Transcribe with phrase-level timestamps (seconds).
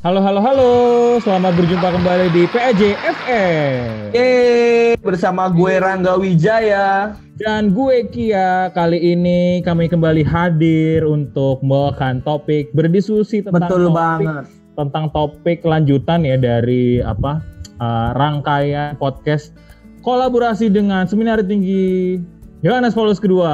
[0.00, 0.72] Halo halo halo,
[1.20, 4.16] selamat berjumpa kembali di PAJ FM.
[4.16, 7.12] Yeay, bersama gue Rangga Wijaya.
[7.36, 14.00] Dan gue Kia, kali ini kami kembali hadir untuk membawakan topik berdiskusi tentang Betul topik,
[14.00, 14.44] banget.
[14.80, 17.44] tentang topik lanjutan ya dari apa
[17.84, 19.52] uh, rangkaian podcast
[20.00, 22.16] kolaborasi dengan Seminar Tinggi
[22.60, 23.52] Yohanes Paulus kedua.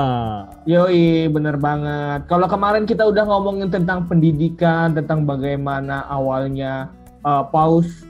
[0.66, 2.27] Yoi, bener banget.
[2.27, 6.91] Kalau kemarin kita udah ngomongin tentang pendidikan, tentang bagaimana awalnya
[7.23, 8.02] uh, Paus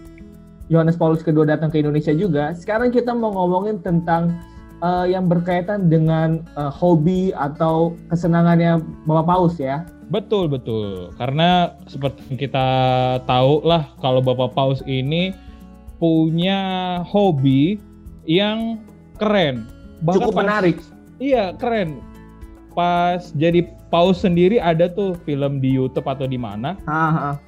[0.72, 2.56] Yohanes Paulus kedua datang ke Indonesia juga.
[2.56, 4.40] Sekarang kita mau ngomongin tentang
[4.80, 9.84] uh, yang berkaitan dengan uh, hobi atau kesenangannya Bapak Paus ya.
[10.08, 12.66] Betul betul, karena seperti kita
[13.28, 15.36] tahu lah kalau Bapak Paus ini
[16.00, 17.76] punya hobi
[18.24, 18.80] yang
[19.20, 19.68] keren.
[20.02, 20.76] Bahkan Cukup pas- menarik.
[21.16, 22.00] Iya keren.
[22.76, 26.76] Pas jadi Paus sendiri ada tuh film di YouTube atau di mana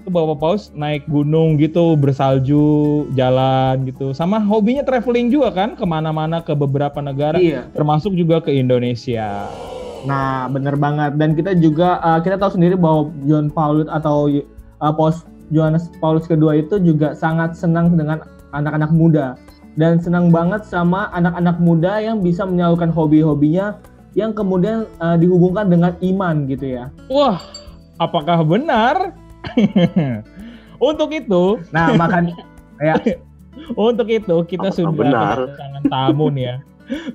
[0.00, 2.62] itu Bapak Paus naik gunung gitu bersalju
[3.12, 7.66] jalan gitu sama hobinya traveling juga kan ke mana-mana ke beberapa negara Iya.
[7.74, 9.50] termasuk juga ke Indonesia.
[10.06, 11.18] Nah, bener banget.
[11.18, 16.24] Dan kita juga uh, kita tahu sendiri bahwa John Paulus atau uh, Paus Yohanes Paulus
[16.24, 18.22] kedua itu juga sangat senang dengan
[18.54, 19.34] anak-anak muda
[19.78, 23.78] dan senang banget sama anak-anak muda yang bisa menyalurkan hobi-hobinya
[24.12, 26.90] yang kemudian uh, dihubungkan dengan iman gitu ya.
[27.06, 27.38] Wah,
[27.96, 29.14] apakah benar?
[30.82, 32.34] Untuk itu, Nah, makan
[32.82, 32.94] ya,
[33.74, 35.36] untuk itu kita Apakah sudah benar?
[35.42, 36.56] kedatangan tamu nih ya.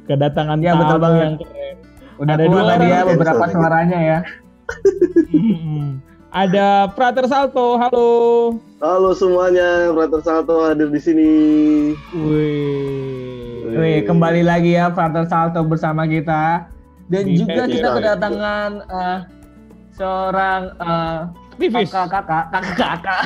[0.06, 1.19] Kedatangan Ya, tamu betul banget.
[1.23, 1.75] yang keren.
[2.14, 4.19] udah Ada dua tadi ya beberapa suaranya ya.
[6.33, 8.09] Ada Frater Salto, halo.
[8.81, 11.29] Halo semuanya, Frater Salto hadir di sini.
[12.09, 13.69] Wih.
[13.69, 16.65] Wih, kembali lagi ya Frater Salto bersama kita.
[17.05, 19.19] Dan Di juga kita kedatangan uh,
[19.93, 21.29] seorang uh,
[21.61, 23.22] kakak-kakak, kakak-kakak.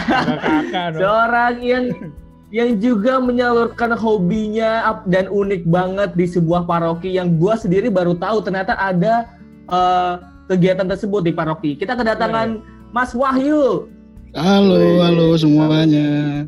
[0.99, 1.85] Seorang yang
[2.59, 8.39] yang juga menyalurkan hobinya dan unik banget di sebuah paroki yang gua sendiri baru tahu
[8.39, 9.27] ternyata ada
[9.67, 10.13] eh,
[10.47, 11.75] kegiatan tersebut di paroki.
[11.75, 13.91] Kita kedatangan Mas Wahyu.
[14.31, 16.43] Halo, halo semuanya.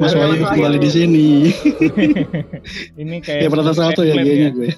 [0.00, 1.28] Mas Wahyu kembali di sini.
[3.00, 4.70] Ini kayak Ya salto ya template kayaknya gue.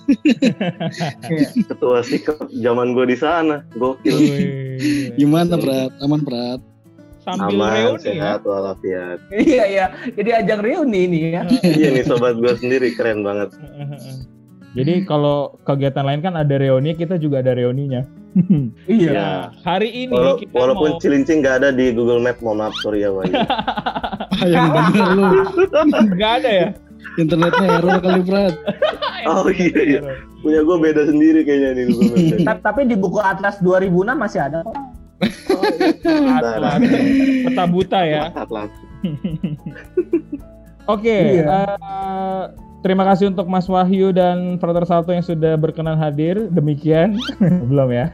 [1.71, 3.63] Ketua sikap zaman gue di sana.
[3.79, 4.19] Gokil.
[5.21, 5.95] Gimana Prat?
[6.03, 6.61] Aman Prat?
[7.25, 8.05] Sambil Aman, reuni ya.
[8.05, 9.19] sehat, walafiat.
[9.33, 9.87] iya iya.
[10.13, 11.43] Jadi ajang reuni ini ya.
[11.65, 13.55] iya nih sobat gue sendiri keren banget.
[14.75, 18.03] Jadi kalau kegiatan lain kan ada reuni, kita juga ada reuninya.
[18.91, 19.11] Iya.
[19.11, 19.29] Ya.
[19.62, 23.01] Hari ini Wala- kita walaupun mau Cilincing nggak ada di Google Map, mohon maaf sorry
[23.01, 23.31] ya Wahyu.
[24.35, 25.25] Ah, yang bener lu.
[26.11, 26.69] nggak ada ya.
[27.15, 28.55] Internetnya error kali Prat.
[29.25, 30.01] Oh iya iya,
[30.39, 32.39] punya gue beda sendiri kayaknya nih Google Map.
[32.45, 34.77] Ta- Tapi di buku Atlas 2006 masih ada kok.
[36.05, 36.81] Atlas.
[37.41, 38.23] Peta buta ya.
[38.35, 38.69] Atlas.
[40.85, 41.47] Oke, Iya.
[41.47, 42.43] eh,
[42.84, 46.53] terima kasih untuk Mas Wahyu dan Frater Salto yang sudah berkenan hadir.
[46.53, 47.17] Demikian,
[47.72, 48.12] belum ya.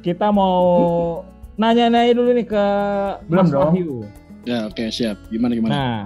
[0.00, 0.62] Kita mau
[1.58, 2.66] nanya-nanya dulu nih ke
[3.26, 3.74] Belum Mas dong.
[3.74, 4.06] Wahyu.
[4.46, 5.18] Ya oke siap.
[5.26, 5.72] Gimana gimana?
[5.74, 5.96] Nah,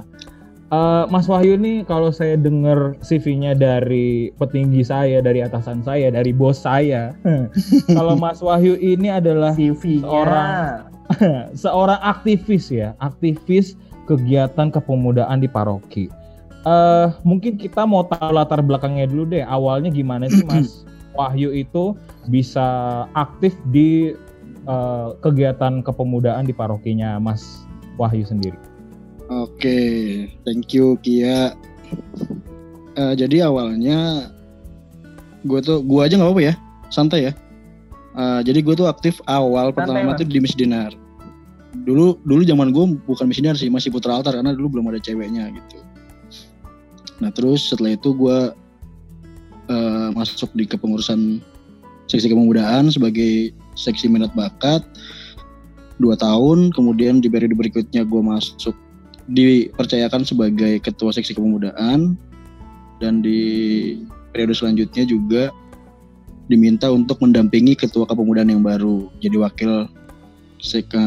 [0.73, 6.33] eh, Mas Wahyu nih kalau saya dengar CV-nya dari petinggi saya, dari atasan saya, dari
[6.33, 7.13] bos saya,
[7.97, 10.09] kalau Mas Wahyu ini adalah CV-nya.
[10.09, 10.89] Seorang-
[11.67, 16.07] seorang aktivis ya, aktivis kegiatan kepemudaan di paroki.
[16.67, 19.45] Eh mungkin kita mau tahu latar belakangnya dulu deh.
[19.45, 20.85] Awalnya gimana sih Mas
[21.17, 21.97] Wahyu itu
[22.29, 22.65] bisa
[23.17, 24.13] aktif di
[24.69, 27.65] eh, kegiatan kepemudaan di parokinya Mas
[27.97, 28.57] Wahyu sendiri?
[29.31, 31.55] Oke, thank you Kia.
[32.99, 34.29] Eh, jadi awalnya
[35.47, 36.55] gue tuh gue aja nggak apa-apa ya,
[36.91, 37.33] santai ya.
[38.19, 40.19] Eh, jadi gue tuh aktif awal Santai, pertama Mas.
[40.19, 40.93] tuh di Misdinar.
[41.87, 45.49] Dulu dulu zaman gue bukan Misdinar sih, masih Putra Altar karena dulu belum ada ceweknya
[45.55, 45.79] gitu.
[47.21, 48.39] Nah terus setelah itu gue
[49.69, 51.45] eh, masuk di kepengurusan
[52.11, 54.83] seksi kepemudaan sebagai seksi minat bakat
[56.03, 56.73] dua tahun.
[56.75, 58.75] Kemudian di periode berikutnya gue masuk
[59.31, 62.19] dipercayakan sebagai ketua seksi kepemudaan
[62.99, 63.41] dan di
[64.35, 65.55] periode selanjutnya juga
[66.51, 69.87] diminta untuk mendampingi ketua kepemudaan yang baru jadi wakil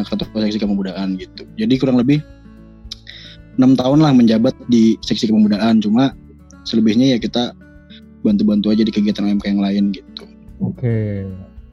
[0.07, 1.44] ketua seksi kepemudaan gitu.
[1.59, 2.24] Jadi kurang lebih
[3.59, 6.15] enam tahun lah menjabat di seksi kepemudaan cuma
[6.63, 7.53] selebihnya ya kita
[8.23, 10.23] bantu-bantu aja di kegiatan MK yang lain gitu
[10.63, 11.27] Oke.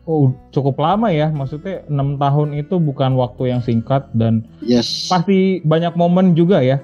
[0.09, 1.31] Oh, cukup lama ya.
[1.31, 6.82] Maksudnya enam tahun itu bukan waktu yang singkat dan yes pasti banyak momen juga ya.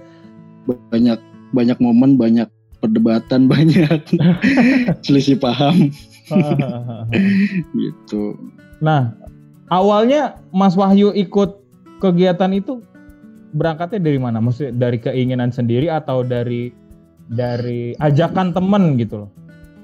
[0.67, 1.23] banyak
[1.55, 2.51] banyak momen banyak
[2.83, 4.03] perdebatan banyak
[5.07, 5.95] selisih paham
[7.79, 8.35] gitu
[8.83, 9.15] nah,
[9.71, 11.63] awalnya Mas Wahyu ikut
[12.03, 12.83] kegiatan itu
[13.55, 14.43] berangkatnya dari mana?
[14.43, 16.73] Maksudnya dari keinginan sendiri atau dari
[17.31, 19.31] dari ajakan temen gitu loh?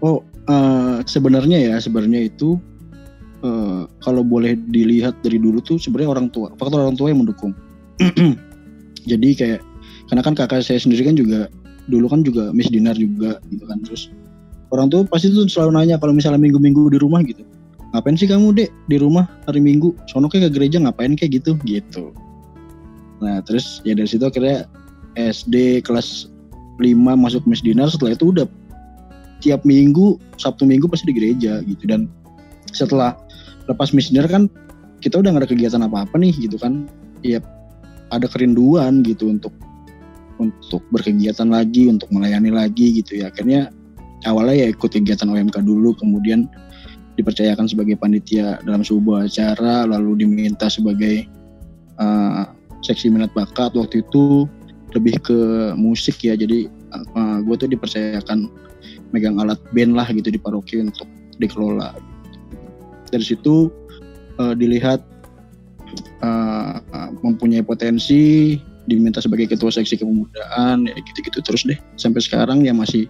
[0.02, 0.18] Oh,
[0.50, 2.58] uh, sebenarnya ya sebenarnya itu
[3.46, 7.54] uh, kalau boleh dilihat dari dulu tuh sebenarnya orang tua, faktor orang tua yang mendukung.
[9.10, 9.62] Jadi kayak
[10.10, 11.46] karena kan kakak saya sendiri kan juga
[11.90, 14.12] dulu kan juga Miss Dinar juga gitu kan terus
[14.70, 17.42] orang tua pasti tuh selalu nanya kalau misalnya minggu-minggu di rumah gitu
[17.92, 22.14] ngapain sih kamu dek di rumah hari minggu sono ke gereja ngapain kayak gitu gitu
[23.22, 24.66] nah terus ya dari situ akhirnya
[25.14, 26.32] SD kelas
[26.80, 28.46] 5 masuk Miss Dinar setelah itu udah
[29.42, 31.84] tiap minggu Sabtu minggu pasti di gereja gitu.
[31.84, 32.08] Dan
[32.72, 33.18] setelah
[33.66, 34.48] lepas Miss Dinar kan
[35.02, 36.88] kita udah gak ada kegiatan apa-apa nih gitu kan.
[37.20, 37.42] Ya
[38.14, 39.52] ada kerinduan gitu untuk
[40.40, 43.28] untuk berkegiatan lagi untuk melayani lagi gitu ya.
[43.28, 43.68] Akhirnya
[44.24, 46.48] awalnya ya ikut kegiatan OMK dulu kemudian
[47.20, 51.28] dipercayakan sebagai panitia dalam sebuah acara lalu diminta sebagai
[52.00, 52.48] uh,
[52.82, 54.50] seksi minat bakat waktu itu
[54.92, 55.38] lebih ke
[55.78, 56.36] musik ya.
[56.36, 58.50] Jadi uh, eh, gue tuh dipercayakan
[59.14, 61.08] megang alat band lah gitu di paroki untuk
[61.40, 61.96] dikelola.
[63.08, 63.68] Dari situ
[64.40, 65.00] uh, dilihat
[66.24, 66.80] uh,
[67.20, 68.56] mempunyai potensi
[68.90, 71.78] diminta sebagai ketua seksi kepemudaan ya gitu-gitu terus deh.
[71.96, 73.08] Sampai sekarang ya masih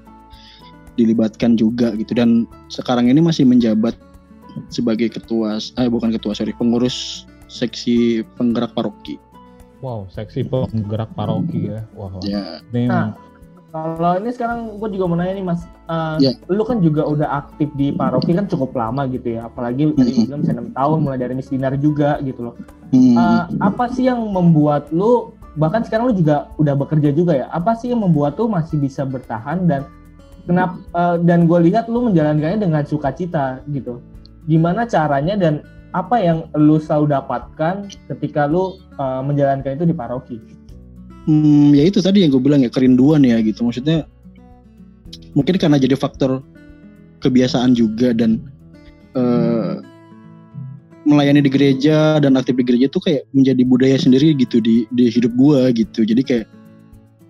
[1.01, 2.13] dilibatkan juga gitu.
[2.13, 3.97] Dan sekarang ini masih menjabat
[4.69, 9.17] sebagai ketua eh bukan ketua sorry pengurus seksi penggerak paroki.
[9.83, 11.83] Wow, seksi penggerak paroki ya.
[11.99, 12.23] Wow.
[12.23, 12.63] Ya.
[12.71, 13.19] Nah,
[13.75, 16.39] kalau ini sekarang gue juga mau nanya nih mas, uh, ya.
[16.47, 19.99] lu kan juga udah aktif di paroki kan cukup lama gitu ya, apalagi mm -hmm.
[19.99, 22.55] tadi bilang bisa enam tahun mulai dari misinar juga gitu loh.
[22.95, 23.15] Mm -hmm.
[23.19, 27.77] uh, apa sih yang membuat lu bahkan sekarang lu juga udah bekerja juga ya apa
[27.77, 29.85] sih yang membuat tuh masih bisa bertahan dan
[30.49, 34.01] kenapa uh, dan gue lihat lu menjalankannya dengan sukacita gitu
[34.49, 35.61] gimana caranya dan
[35.93, 40.37] apa yang lu selalu dapatkan ketika lu uh, menjalankan itu di paroki
[41.29, 44.09] hmm, ya itu tadi yang gue bilang ya kerinduan ya gitu maksudnya
[45.37, 46.41] mungkin karena jadi faktor
[47.21, 48.41] kebiasaan juga dan
[49.15, 49.85] uh,
[51.05, 55.11] melayani di gereja dan aktif di gereja tuh kayak menjadi budaya sendiri gitu di di
[55.11, 56.47] hidup gua gitu jadi kayak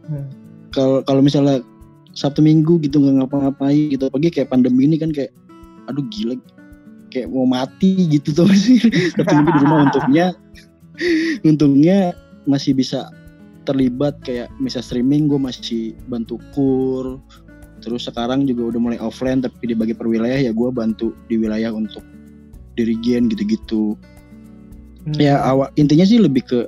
[0.06, 0.26] hmm.
[0.70, 1.06] kalau hmm.
[1.08, 1.64] kalau misalnya
[2.12, 5.32] sabtu minggu gitu nggak ngapa-ngapain gitu apalagi kayak pandemi ini kan kayak
[5.88, 6.36] aduh gila
[7.12, 8.80] kayak mau mati gitu tuh sih
[9.12, 10.26] sabtu minggu di rumah untungnya
[11.44, 12.16] untungnya
[12.48, 13.12] masih bisa
[13.62, 17.22] terlibat kayak misal streaming gue masih bantu kur.
[17.82, 21.70] Terus sekarang juga udah mulai offline tapi dibagi per wilayah ya gue bantu di wilayah
[21.74, 22.02] untuk
[22.78, 23.98] dirigen gitu-gitu.
[25.02, 25.18] Hmm.
[25.18, 26.60] ya awal intinya sih lebih ke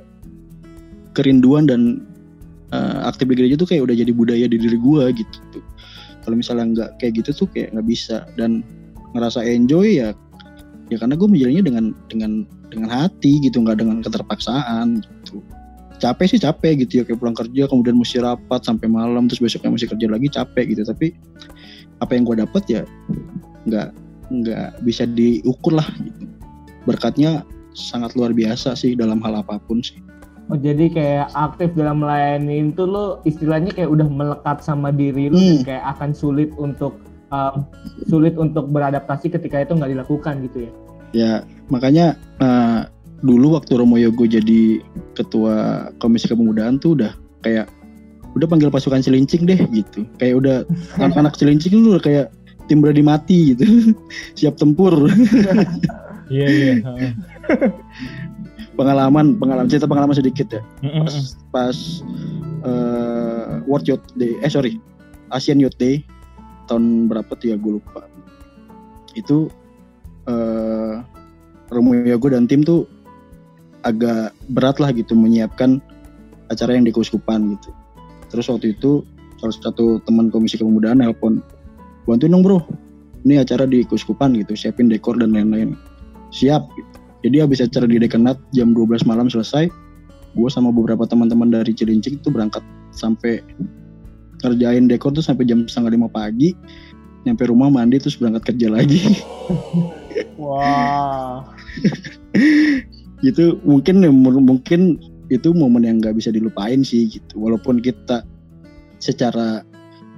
[1.15, 2.03] kerinduan dan
[2.75, 5.63] uh, aktif di gereja tuh kayak udah jadi budaya di diri gue gitu.
[6.27, 8.27] Kalau misalnya nggak kayak gitu tuh kayak nggak bisa.
[8.35, 8.63] Dan
[9.15, 10.11] ngerasa enjoy ya
[10.93, 12.31] ya karena gue menjalannya dengan dengan
[12.69, 15.41] dengan hati gitu nggak dengan keterpaksaan gitu
[15.97, 19.73] capek sih capek gitu ya kayak pulang kerja kemudian mesti rapat sampai malam terus besoknya
[19.73, 21.15] masih kerja lagi capek gitu tapi
[22.03, 22.81] apa yang gue dapat ya
[23.65, 23.89] nggak
[24.29, 26.27] nggak bisa diukur lah gitu.
[26.83, 27.41] berkatnya
[27.75, 29.97] sangat luar biasa sih dalam hal apa pun sih
[30.45, 35.41] Oh jadi kayak aktif dalam melayani itu lo istilahnya kayak udah melekat sama diri lo
[35.41, 35.65] hmm.
[35.65, 37.01] kayak akan sulit untuk
[37.35, 37.67] um,
[38.07, 40.71] sulit untuk beradaptasi ketika itu nggak dilakukan gitu ya?
[41.15, 41.31] Ya
[41.71, 42.87] makanya uh,
[43.23, 44.83] dulu waktu Romo Yogo jadi
[45.15, 47.11] ketua komisi kepemudaan tuh udah
[47.43, 47.67] kayak
[48.35, 50.03] udah panggil pasukan cilincing deh gitu.
[50.19, 50.55] Kayak udah
[51.03, 52.31] anak-anak cilincing lu kayak
[52.67, 53.95] tim berani mati gitu.
[54.39, 54.95] Siap tempur.
[56.25, 56.73] Iya iya.
[58.73, 60.65] Pengalaman pengalaman cerita pengalaman sedikit ya.
[60.81, 61.77] Pas pas
[62.65, 64.81] uh, World Youth Day eh sorry
[65.29, 66.01] Asian Youth Day
[66.65, 68.05] tahun berapa tuh ya gue lupa.
[69.15, 69.49] Itu
[70.27, 71.01] uh,
[71.71, 72.85] Romo Yago dan tim tuh
[73.85, 75.77] agak berat lah gitu menyiapkan
[76.49, 77.69] acara yang di Kuskupan gitu.
[78.33, 79.05] Terus waktu itu
[79.37, 81.41] salah satu teman komisi kepemudaan nelpon
[82.09, 82.61] bantuin dong bro.
[83.25, 85.73] Ini acara di Kuskupan gitu siapin dekor dan lain-lain.
[86.33, 86.61] Siap.
[86.73, 86.91] Gitu.
[87.25, 89.65] jadi habis acara di Dekanat jam 12 malam selesai
[90.35, 93.39] gue sama beberapa teman-teman dari Cilincing itu berangkat sampai
[94.41, 96.55] kerjain dekor tuh sampai jam setengah lima pagi.
[97.25, 99.01] Nyampe rumah mandi terus berangkat kerja lagi.
[100.41, 101.45] Wah.
[103.25, 105.01] Gitu mungkin mungkin
[105.33, 107.41] itu momen yang nggak bisa dilupain sih gitu.
[107.41, 108.21] Walaupun kita
[109.01, 109.65] secara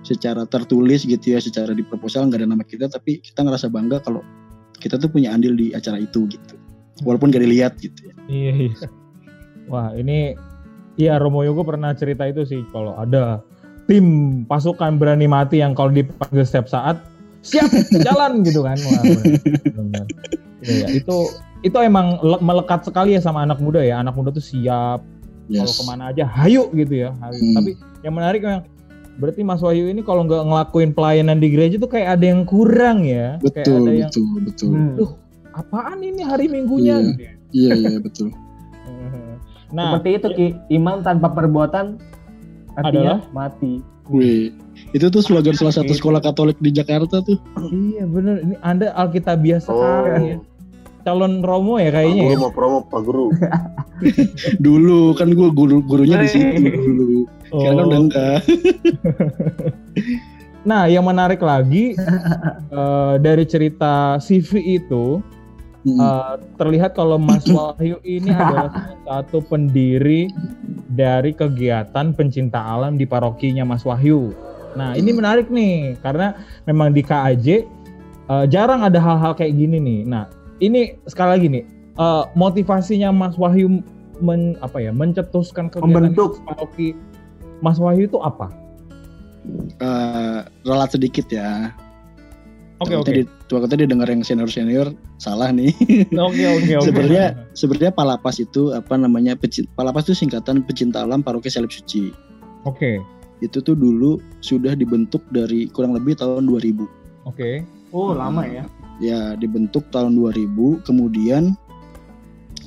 [0.04, 4.00] secara tertulis gitu ya secara di proposal nggak ada nama kita tapi kita ngerasa bangga
[4.04, 4.24] kalau
[4.80, 6.56] kita tuh punya andil di acara itu gitu.
[7.06, 8.14] Walaupun gak dilihat gitu ya.
[8.26, 8.88] Iya iya.
[9.70, 10.34] Wah ini
[10.98, 13.44] iya Romo Yogo pernah cerita itu sih kalau ada
[13.88, 14.06] tim
[14.44, 17.00] pasukan berani mati yang kalau dipanggil setiap saat
[17.40, 17.72] siap
[18.04, 19.02] jalan gitu kan wah
[19.72, 20.06] benar.
[20.60, 21.18] Ya, itu
[21.62, 24.00] itu emang le- melekat sekali ya sama anak muda ya.
[24.00, 25.00] Anak muda tuh siap
[25.48, 25.80] kalau Yes.
[25.80, 27.16] ke mana aja, hayu gitu ya.
[27.18, 27.40] hayu.
[27.40, 27.56] Hmm.
[27.56, 27.72] Tapi
[28.04, 28.68] yang menarik memang
[29.16, 33.08] berarti Mas Wahyu ini kalau nggak ngelakuin pelayanan di gereja tuh kayak ada yang kurang
[33.08, 33.40] ya.
[33.40, 34.70] kayak Betul, ada yang betul, betul.
[34.76, 34.94] Hmm.
[34.94, 35.12] Duh,
[35.56, 37.08] apaan ini hari Minggunya Iya.
[37.08, 37.34] gitu ya.
[37.48, 38.28] Iya, iya, betul.
[39.68, 40.48] Nah, Seperti itu Ki,
[40.80, 42.00] iman tanpa perbuatan
[42.78, 43.82] artinya mati.
[44.08, 44.56] Wih,
[44.94, 47.36] itu tuh slogan salah satu sekolah Katolik di Jakarta tuh.
[47.68, 48.40] iya bener.
[48.40, 49.76] Ini Anda Alkitabiah Oh.
[49.76, 50.38] sekali ya.
[51.04, 52.40] Calon Romo ya kayaknya Guru ya.
[52.40, 53.26] mau promo Pak Guru.
[54.66, 57.24] Dulu kan gue guru gurunya di situ dulu.
[57.48, 57.88] Sekarang kan Oh.
[57.88, 58.40] udah enggak.
[60.68, 61.96] Nah, yang menarik lagi
[62.76, 65.24] eh, dari cerita CV itu
[65.88, 66.00] Hmm.
[66.04, 70.28] eh, terlihat kalau Mas Wahyu ini adalah salah satu pendiri
[70.92, 74.36] dari kegiatan pencinta alam di parokinya Mas Wahyu.
[74.76, 76.36] Nah, ini menarik nih karena
[76.68, 77.48] memang di KAJ
[78.28, 80.00] eh, jarang ada hal-hal kayak gini nih.
[80.04, 80.28] Nah,
[80.60, 81.64] ini sekali lagi nih
[81.96, 83.80] eh, motivasinya Mas Wahyu
[84.20, 86.44] men, apa ya mencetuskan kegiatan Membentuk.
[86.44, 86.98] paroki
[87.64, 88.52] Mas Wahyu itu apa?
[89.80, 91.72] Eh, relat sedikit ya.
[92.78, 93.22] Oke Takutnya oke.
[93.26, 95.74] di- Takutnya dia dengar yang senior senior salah nih.
[96.14, 96.86] Oke oke oke.
[96.86, 99.34] Sebenarnya sebenarnya Palapas itu apa namanya?
[99.34, 102.14] peci- Palapas itu singkatan pecinta alam paroki Salib Suci.
[102.64, 103.02] Oke
[103.42, 106.86] Itu tuh dulu sudah dibentuk dari kurang lebih tahun 2000.
[107.26, 107.50] oke.
[107.90, 108.68] Oh, lama ya.
[109.00, 111.56] Ya, dibentuk tahun 2000, kemudian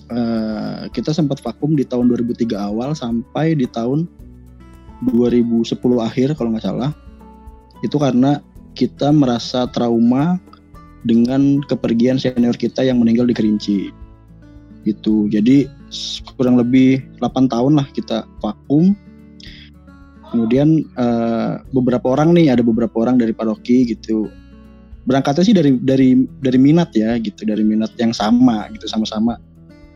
[0.08, 4.08] eh, kita sempat vakum di tahun 2003 awal sampai di tahun
[5.06, 5.64] 2010
[6.00, 6.90] akhir kalau nggak salah.
[7.80, 8.40] Itu karena
[8.80, 10.40] kita merasa trauma
[11.04, 13.78] dengan kepergian senior kita yang meninggal di Kerinci.
[14.88, 15.28] Gitu.
[15.28, 15.68] Jadi
[16.40, 18.96] kurang lebih 8 tahun lah kita vakum.
[20.32, 24.32] Kemudian eh, beberapa orang nih, ada beberapa orang dari paroki gitu
[25.10, 26.08] berangkatnya sih dari dari
[26.38, 29.40] dari minat ya gitu dari minat yang sama gitu sama-sama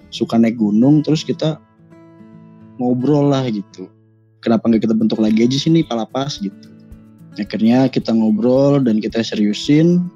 [0.09, 1.61] suka naik gunung terus kita
[2.83, 3.87] ngobrol lah gitu
[4.43, 6.74] kenapa nggak kita bentuk lagi aja sini palapas gitu
[7.39, 10.07] akhirnya kita ngobrol dan kita seriusin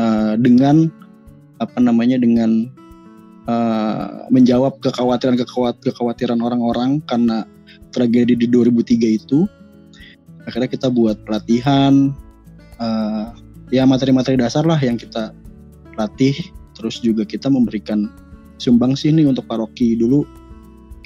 [0.00, 0.88] eh, dengan
[1.60, 2.68] apa namanya dengan
[3.48, 5.36] eh, menjawab kekhawatiran
[5.84, 7.44] kekhawatiran orang-orang karena
[7.92, 9.46] tragedi di 2003 itu.
[10.44, 12.12] Akhirnya kita buat pelatihan
[12.80, 13.26] eh,
[13.72, 15.32] ya materi-materi dasar lah yang kita
[15.96, 16.34] latih.
[16.74, 18.10] Terus juga kita memberikan
[18.58, 19.94] sumbang sini untuk paroki.
[19.94, 20.26] Dulu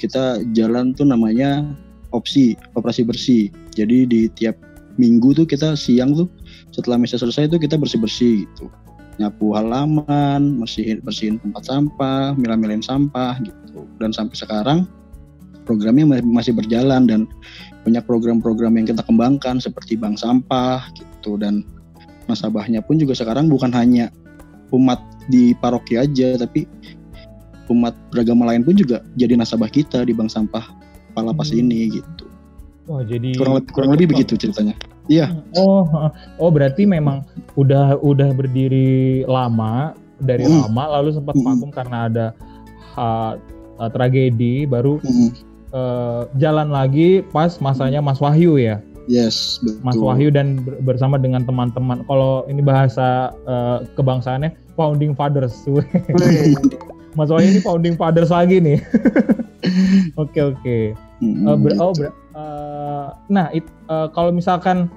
[0.01, 1.61] kita jalan tuh namanya
[2.09, 3.43] opsi operasi bersih.
[3.77, 4.57] Jadi di tiap
[4.99, 6.27] minggu tuh kita siang tuh
[6.75, 8.67] setelah misa selesai tuh kita bersih bersih gitu.
[9.19, 13.87] Nyapu halaman bersihin bersihin tempat sampah milah-milahin sampah gitu.
[14.03, 14.79] Dan sampai sekarang
[15.63, 17.23] programnya ma- masih berjalan dan
[17.87, 21.39] banyak program-program yang kita kembangkan seperti bank sampah gitu.
[21.39, 21.63] Dan
[22.27, 24.13] nasabahnya pun juga sekarang bukan hanya
[24.69, 25.01] umat
[25.33, 26.69] di paroki aja tapi
[27.73, 30.61] umat beragama lain pun juga jadi nasabah kita di bank sampah
[31.17, 31.65] Palapas Hmm.
[31.65, 32.28] ini gitu
[32.89, 34.73] Wah jadi kurang lebih kurang lebih begitu ceritanya
[35.05, 36.09] iya Oh, heeh.
[36.41, 37.21] oh berarti memang
[37.53, 40.65] udah udah berdiri lama dari Hmm.
[40.65, 41.45] lama lalu sempat Hmm.
[41.45, 42.25] vakum karena ada
[42.97, 43.37] ha-
[43.77, 45.29] uh, tragedi baru Mm,
[45.69, 48.81] uh, jalan lagi pas masanya Mas Wahyu ya.
[49.05, 52.05] yes betul Mas Wahyu dan ber- bersama dengan teman-teman.
[52.05, 55.53] Kalau ini bahasa uh, kebangsaannya founding fathers.
[57.17, 58.77] Mas Wahyu ini founding fathers lagi nih.
[60.21, 60.77] Oke oke.
[61.19, 61.81] Mm, Uh, ber- gitu.
[61.81, 64.87] oh, ber- uh, nah, it- uh, kalau misalkan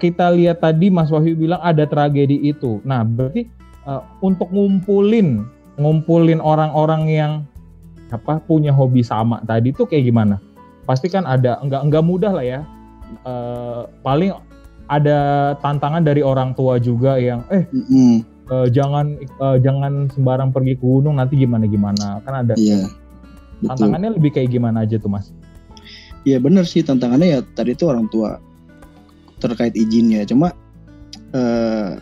[0.00, 2.80] kita lihat tadi Mas Wahyu bilang ada tragedi itu.
[2.84, 3.48] Nah, berarti
[3.88, 5.44] uh, untuk ngumpulin
[5.80, 7.32] ngumpulin orang-orang yang
[8.12, 10.36] apa punya hobi sama tadi itu kayak gimana?
[10.84, 12.60] Pasti kan ada enggak enggak mudah lah ya.
[13.26, 14.30] Uh, paling
[14.90, 15.18] ada
[15.62, 20.82] tantangan dari orang tua juga yang eh Mm-mm, uh, jangan uh, jangan sembarang pergi ke
[20.82, 22.90] gunung nanti gimana gimana kan ada iya
[23.62, 25.30] betul tantangannya lebih kayak gimana aja tuh Mas?
[26.28, 28.36] Iya benar sih tantangannya ya tadi itu orang tua
[29.40, 30.28] terkait izinnya.
[30.28, 30.52] Cuma
[31.32, 31.96] eh,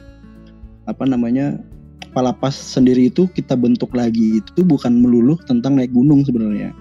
[0.90, 1.60] apa namanya
[2.10, 6.74] palapas sendiri itu kita bentuk lagi itu bukan melulu tentang naik gunung sebenarnya,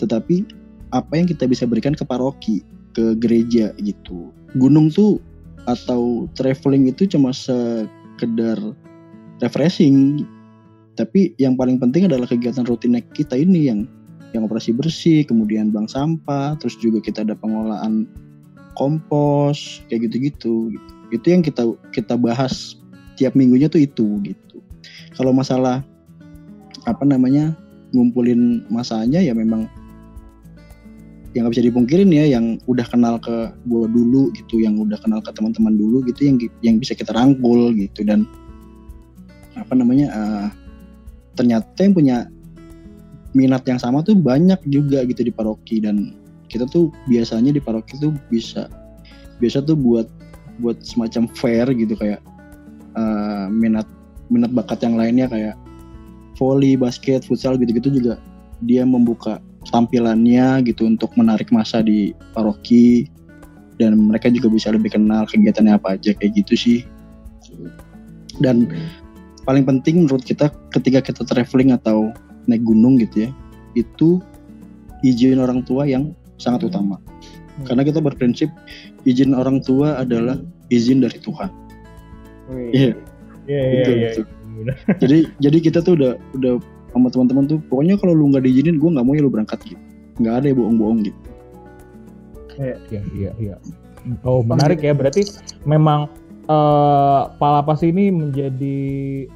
[0.00, 0.48] tetapi
[0.96, 2.64] apa yang kita bisa berikan ke paroki,
[2.96, 4.32] ke gereja gitu.
[4.56, 5.20] Gunung tuh
[5.68, 8.56] atau traveling itu cuma sekedar
[9.44, 10.24] refreshing,
[10.96, 13.84] tapi yang paling penting adalah kegiatan rutin kita ini yang
[14.32, 18.08] yang operasi bersih, kemudian bank sampah, terus juga kita ada pengolahan
[18.76, 20.72] kompos, kayak gitu-gitu.
[20.72, 20.92] gitu.
[21.12, 22.80] Itu yang kita kita bahas
[23.20, 24.58] tiap minggunya tuh itu gitu.
[25.12, 25.84] Kalau masalah
[26.88, 27.52] apa namanya
[27.92, 29.68] ngumpulin masanya ya memang
[31.32, 35.20] yang nggak bisa dipungkirin ya yang udah kenal ke gua dulu gitu yang udah kenal
[35.24, 38.28] ke teman-teman dulu gitu yang yang bisa kita rangkul gitu dan
[39.56, 40.46] apa namanya eh,
[41.36, 42.16] ternyata yang punya
[43.32, 45.80] minat yang sama tuh banyak juga gitu di paroki.
[45.80, 46.16] Dan
[46.52, 48.68] kita tuh biasanya di paroki tuh bisa
[49.40, 50.08] biasa tuh buat
[50.60, 51.96] buat semacam fair gitu.
[51.96, 52.20] Kayak
[52.96, 53.88] uh, minat
[54.32, 55.56] minat bakat yang lainnya kayak
[56.40, 58.16] volley, basket, futsal gitu-gitu juga
[58.62, 63.10] dia membuka tampilannya gitu untuk menarik masa di paroki.
[63.80, 66.78] Dan mereka juga bisa lebih kenal kegiatannya apa aja kayak gitu sih.
[68.38, 68.70] Dan
[69.42, 72.14] paling penting menurut kita ketika kita traveling atau
[72.50, 73.30] naik gunung gitu ya
[73.78, 74.20] itu
[75.02, 76.98] izin orang tua yang sangat utama.
[77.52, 77.68] Hmm.
[77.68, 78.48] karena kita berprinsip
[79.04, 80.40] izin orang tua adalah
[80.72, 81.52] izin dari Tuhan.
[82.72, 82.96] Iya.
[83.44, 84.10] Iya iya, iya
[85.02, 86.56] jadi jadi kita tuh udah udah
[86.96, 89.82] sama teman-teman tuh pokoknya kalau lu nggak diizinin gue nggak mau ya lu berangkat gitu.
[90.16, 91.20] Nggak ada ya bohong-bohong gitu.
[92.56, 92.76] Iya
[93.12, 93.56] iya iya.
[94.24, 94.96] Oh menarik ya.
[94.96, 95.28] Berarti
[95.68, 96.08] memang
[96.48, 98.80] uh, Palapas ini menjadi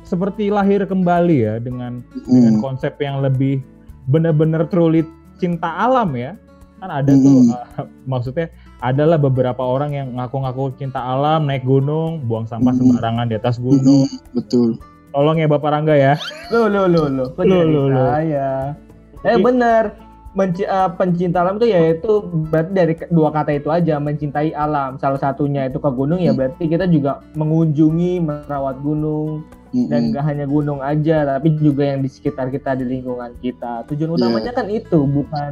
[0.02, 2.26] seperti lahir kembali ya dengan hmm.
[2.26, 3.62] dengan konsep yang lebih
[4.10, 6.34] benar-benar truly cinta alam ya
[6.80, 7.22] kan ada hmm.
[7.22, 8.46] tuh uh, maksudnya
[8.84, 12.80] adalah beberapa orang yang ngaku-ngaku cinta alam naik gunung buang sampah hmm.
[12.80, 14.36] sembarangan di atas gunung hmm.
[14.36, 14.78] betul
[15.16, 16.14] tolong ya Bapak Rangga ya
[16.52, 18.76] lo lo lo lo lo lo lo saya
[19.24, 20.05] eh bener
[20.36, 22.12] menci uh, pencinta alam itu yaitu
[22.52, 26.38] berarti dari dua kata itu aja mencintai alam salah satunya itu ke gunung ya hmm.
[26.38, 29.88] berarti kita juga mengunjungi merawat gunung mm-hmm.
[29.88, 34.12] dan gak hanya gunung aja tapi juga yang di sekitar kita di lingkungan kita tujuan
[34.12, 34.18] yeah.
[34.20, 35.50] utamanya kan itu bukan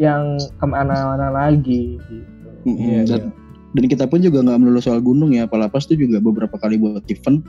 [0.00, 2.88] yang ke mana-mana lagi gitu mm-hmm.
[2.88, 3.72] yeah, dan, yeah.
[3.76, 7.04] dan kita pun juga nggak melulu soal gunung ya Palapas itu juga beberapa kali buat
[7.08, 7.44] event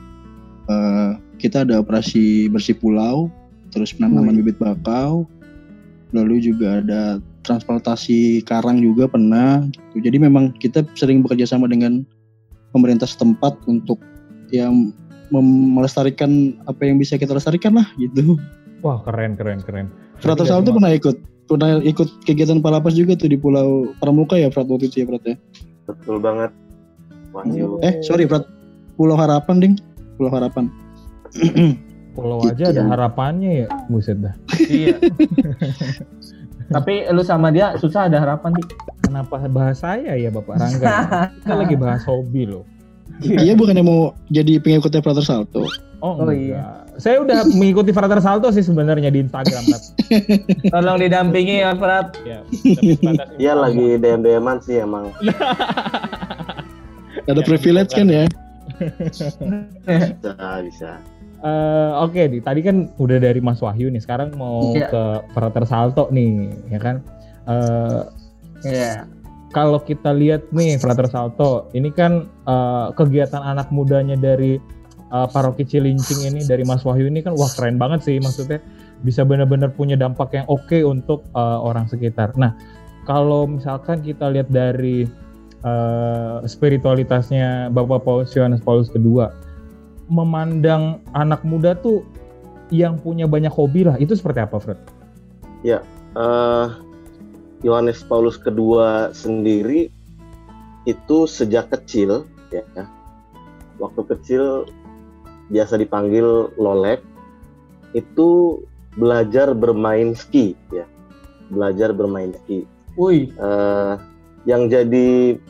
[0.72, 3.32] uh, kita ada operasi bersih pulau
[3.74, 5.28] terus penanaman bibit bakau
[6.14, 10.06] lalu juga ada transportasi karang juga pernah gitu.
[10.06, 12.06] jadi memang kita sering bekerja sama dengan
[12.76, 14.02] pemerintah setempat untuk
[14.52, 14.92] yang
[15.32, 18.38] melestarikan apa yang bisa kita lestarikan lah gitu.
[18.86, 19.88] Wah keren keren keren.
[20.22, 21.18] Frater Salto pernah ikut?
[21.46, 25.24] Pernah ikut kegiatan palapas juga tuh di Pulau Pramuka ya Frat waktu itu ya Frat
[25.26, 25.36] ya?
[25.90, 26.52] Betul banget.
[27.34, 27.82] Wahyu.
[27.82, 28.46] eh sorry Frat.
[28.98, 29.74] Pulau Harapan ding.
[30.16, 30.72] Pulau Harapan
[32.16, 32.88] Pulau gitu aja ada ya.
[32.88, 34.34] harapannya ya, buset dah.
[34.56, 34.96] Iya.
[36.76, 38.66] Tapi lu sama dia susah ada harapan sih.
[39.06, 40.88] Kenapa bahas saya ya Bapak Rangga?
[41.44, 42.66] Kita lagi bahas hobi loh.
[43.22, 45.70] iya bukannya mau jadi pengikutnya Frater Salto.
[46.02, 46.84] Oh, oh iya.
[46.98, 49.64] Saya udah mengikuti Frater Salto sih sebenarnya di Instagram.
[50.74, 52.18] Tolong didampingi ya Frat.
[52.26, 52.40] Iya,
[53.40, 55.12] iya lagi DM-DMan sih emang.
[57.30, 58.26] Ada privilege kan ya?
[59.06, 59.32] bisa,
[60.66, 60.92] bisa.
[61.44, 64.02] Uh, Oke, okay, tadi kan udah dari Mas Wahyu nih.
[64.04, 64.90] Sekarang mau yeah.
[64.90, 65.04] ke
[65.36, 67.04] Frater Salto nih, ya kan?
[67.46, 68.08] Uh,
[68.66, 68.82] Iya.
[68.82, 68.98] Yeah.
[69.54, 74.60] Kalau kita lihat nih Frater Salto, ini kan uh, kegiatan anak mudanya dari
[75.16, 78.60] uh, Paroki Cilincing ini dari Mas Wahyu ini kan wah keren banget sih maksudnya
[79.08, 82.36] bisa benar-benar punya dampak yang oke okay untuk uh, orang sekitar.
[82.36, 82.52] Nah,
[83.08, 85.08] kalau misalkan kita lihat dari
[85.64, 89.24] uh, spiritualitasnya Bapak Paulus Yohanes Paulus II
[90.06, 92.06] memandang anak muda tuh
[92.74, 94.80] yang punya banyak hobi lah itu seperti apa Fred?
[95.62, 95.82] Ya,
[96.18, 96.78] uh,
[97.66, 99.90] Yohanes Paulus kedua sendiri
[100.86, 102.62] itu sejak kecil ya,
[103.82, 104.70] waktu kecil
[105.50, 107.02] biasa dipanggil Lolek
[107.98, 108.62] itu
[108.98, 110.86] belajar bermain ski ya,
[111.50, 112.66] belajar bermain ski.
[112.98, 113.34] Wih.
[113.42, 113.98] Uh,
[114.46, 115.42] yang jadi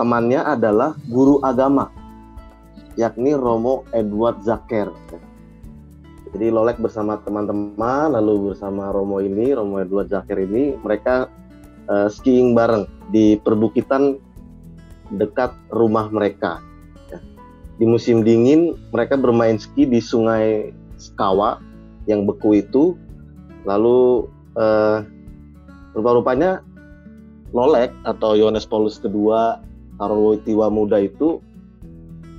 [0.00, 1.92] temannya adalah guru agama
[2.98, 4.90] yakni Romo Edward Zaker.
[6.34, 11.30] Jadi Lolek bersama teman-teman, lalu bersama Romo ini, Romo Edward Zaker ini, mereka
[11.88, 12.84] uh, skiing bareng
[13.14, 14.18] di perbukitan
[15.14, 16.60] dekat rumah mereka.
[17.08, 17.22] Ya.
[17.80, 21.62] Di musim dingin, mereka bermain ski di Sungai Skawa
[22.04, 22.98] yang beku itu.
[23.64, 25.00] Lalu uh,
[25.96, 26.60] rupa-rupanya
[27.56, 29.64] Lolek atau Yohanes Paulus II
[29.98, 31.42] Wojtyła muda itu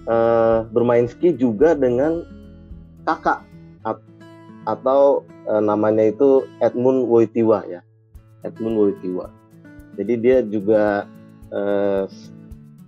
[0.10, 2.26] uh, bermain ski juga dengan
[3.06, 3.46] kakak.
[4.68, 7.82] Atau uh, namanya itu Edmund Wojtyła ya.
[8.44, 9.40] Edmund Wojtyła
[10.00, 11.04] jadi dia juga
[11.52, 12.08] uh,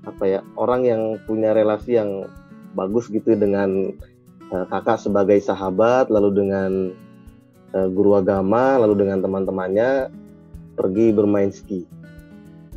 [0.07, 2.31] apa ya orang yang punya relasi yang
[2.71, 3.91] bagus gitu dengan
[4.55, 6.71] uh, kakak sebagai sahabat lalu dengan
[7.75, 10.07] uh, guru agama lalu dengan teman-temannya
[10.79, 11.83] pergi bermain ski.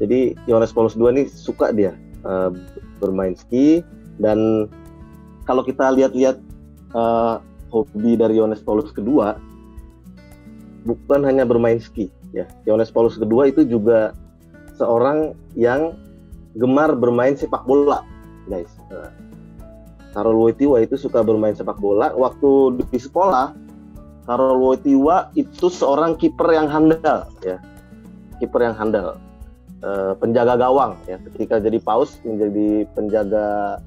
[0.02, 1.94] Jadi Yohanes Paulus II ini suka dia
[2.26, 2.50] uh,
[2.98, 3.86] bermain ski
[4.18, 4.68] dan
[5.44, 6.40] kalau kita lihat-lihat
[6.96, 9.36] uh, hobi dari Yohanes Paulus kedua,
[10.88, 12.48] bukan hanya bermain ski, ya.
[12.64, 14.14] Yohanes Paulus kedua itu juga
[14.78, 15.98] seorang yang
[16.54, 18.06] gemar bermain sepak bola,
[18.46, 18.70] guys.
[20.14, 22.14] Karol Wojtyła itu suka bermain sepak bola.
[22.14, 23.50] Waktu di sekolah,
[24.30, 27.58] Karol Wojtyła itu seorang kiper yang handal ya.
[28.38, 29.18] Kiper yang handal.
[29.82, 31.18] Eh, penjaga gawang ya.
[31.18, 33.78] Ketika jadi paus menjadi penjaga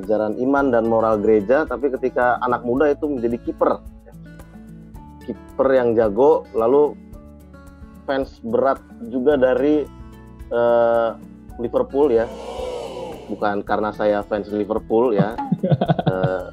[0.00, 3.80] ajaran iman dan moral gereja, tapi ketika anak muda itu menjadi kiper.
[5.24, 6.94] Kiper yang jago, lalu
[8.06, 8.78] fans berat
[9.10, 9.82] juga dari
[10.52, 11.10] eh,
[11.58, 12.28] Liverpool ya.
[13.26, 15.34] Bukan karena saya fans Liverpool ya.
[16.06, 16.46] Eh,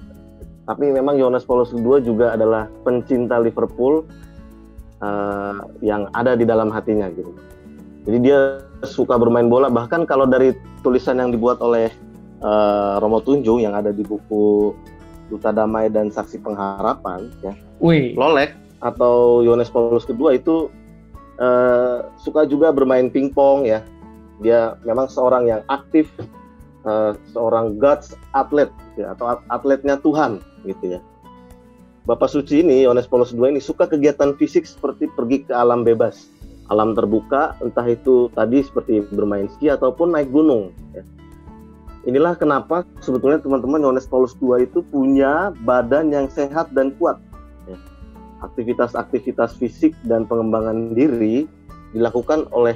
[0.65, 4.01] tapi memang Yohanes Paulus II juga adalah pencinta Liverpool
[4.97, 7.29] eh, yang ada di dalam hatinya gitu.
[8.10, 10.51] Jadi dia suka bermain bola bahkan kalau dari
[10.84, 11.93] tulisan yang dibuat oleh
[12.43, 14.75] eh, Romo Tunjung yang ada di buku
[15.32, 17.56] Duta Damai dan Saksi Pengharapan ya.
[17.79, 18.53] Wih, Lolek
[18.84, 20.67] atau Yohanes Paulus II itu
[21.39, 23.82] eh, suka juga bermain pingpong ya.
[24.43, 26.12] Dia memang seorang yang aktif,
[26.84, 31.01] eh, seorang God's atlet ya, atau at- atletnya Tuhan gitu ya.
[32.03, 36.27] Bapak suci ini Yohanes Paulus II ini suka kegiatan fisik seperti pergi ke alam bebas,
[36.67, 40.75] alam terbuka, entah itu tadi seperti bermain ski ataupun naik gunung.
[40.91, 41.03] ya.
[42.03, 47.15] Inilah kenapa sebetulnya teman-teman Yohanes Paulus II itu punya badan yang sehat dan kuat
[48.43, 51.47] aktivitas-aktivitas fisik dan pengembangan diri
[51.95, 52.75] dilakukan oleh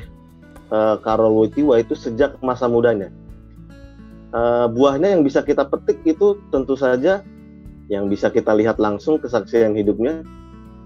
[0.71, 3.11] eh, Karol Wojtyła itu sejak masa mudanya.
[4.31, 7.21] Eh, buahnya yang bisa kita petik itu tentu saja
[7.91, 10.23] yang bisa kita lihat langsung kesaksian hidupnya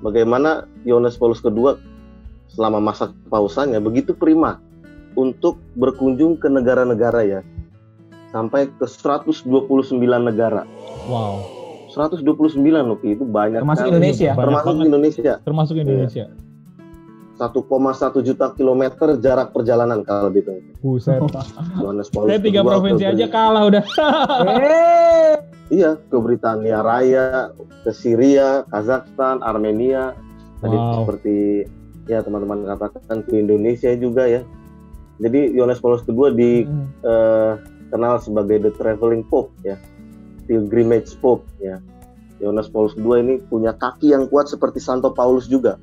[0.06, 1.78] bagaimana Yohanes Paulus II
[2.52, 4.62] selama masa kepausannya begitu prima
[5.18, 7.42] untuk berkunjung ke negara-negara ya
[8.32, 9.46] sampai ke 129
[10.02, 10.64] negara.
[11.08, 11.44] Wow.
[11.92, 12.24] 129
[12.72, 13.92] loh itu banyak termasuk sekali.
[14.00, 14.32] Indonesia.
[14.32, 14.88] Banyak termasuk banget.
[14.88, 16.26] Indonesia Termasuk Indonesia.
[17.42, 20.62] 1,1 juta kilometer jarak perjalanan kalau dihitung.
[20.80, 21.20] Buset.
[22.30, 23.84] Saya tiga provinsi aja kalah udah.
[25.72, 27.56] Iya, ke Britania Raya,
[27.88, 30.12] ke Syria, Kazakhstan, Armenia.
[30.60, 31.08] Tadi Wow.
[31.08, 31.64] seperti
[32.12, 34.44] ya teman-teman katakan ke Indonesia juga ya.
[35.24, 36.36] Jadi Yohanes Paulus kedua
[37.92, 39.76] dikenal sebagai the traveling pope ya.
[40.48, 41.84] Pilgrimage pope ya.
[42.40, 45.76] Yohanes Paulus II ini punya kaki yang kuat seperti Santo Paulus juga.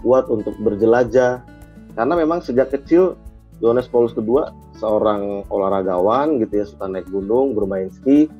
[0.00, 1.44] Kuat untuk berjelajah.
[1.92, 3.20] Karena memang sejak kecil
[3.60, 4.40] Yohanes Paulus II
[4.80, 8.32] seorang olahragawan gitu ya, suka naik gunung, bermain ski,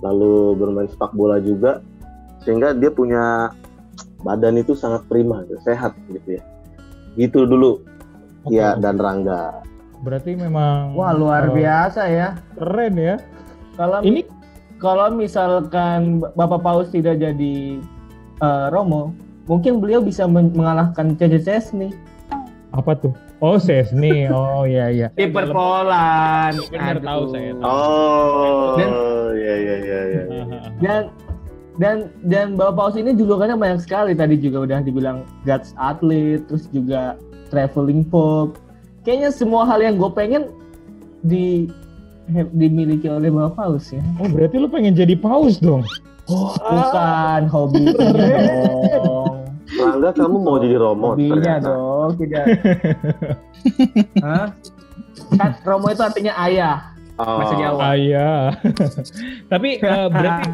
[0.00, 1.84] lalu bermain sepak bola juga.
[2.42, 3.52] Sehingga dia punya
[4.24, 6.42] badan itu sangat prima, gitu, sehat gitu ya.
[7.14, 7.84] Gitu dulu
[8.48, 9.62] Oke, ya dan Rangga.
[9.98, 12.28] Berarti memang wah luar eh, biasa ya.
[12.54, 13.16] Keren ya.
[13.74, 14.22] Kalau Ini
[14.78, 17.82] kalau misalkan Bapak Paus tidak jadi
[18.38, 19.10] eh, Romo,
[19.46, 21.90] mungkin beliau bisa men- mengalahkan Cece Chesney.
[22.68, 23.16] apa tuh?
[23.40, 24.28] Oh, Sesni.
[24.28, 25.08] Oh iya iya.
[25.16, 26.58] Kiper Poland.
[26.68, 27.06] Bener, Aduh.
[27.06, 27.64] tahu saya, tahu.
[27.64, 28.94] Oh, Dan-
[29.38, 30.22] ya ya ya ya.
[30.78, 31.02] Dan
[31.78, 36.66] dan dan Bapak Paus ini julukannya banyak sekali tadi juga udah dibilang God's athlete, terus
[36.70, 37.14] juga
[37.48, 38.58] traveling pope.
[39.08, 40.52] Kayaknya semua hal yang gue pengen
[41.24, 41.64] di
[42.52, 44.04] dimiliki oleh Bapak Paus ya.
[44.20, 45.80] Oh, berarti lu pengen jadi paus dong?
[46.28, 49.48] Bukan hobinya dong.
[49.80, 51.68] Rangga kamu mau jadi Romo Hobinya ternyata.
[51.72, 52.44] dong, tidak.
[54.28, 54.46] Hah?
[55.40, 56.76] Kan Romo itu artinya ayah,
[57.16, 57.80] Oh, bahasa Jawa.
[57.80, 58.28] Ah iya.
[59.52, 60.48] Tapi eh, berarti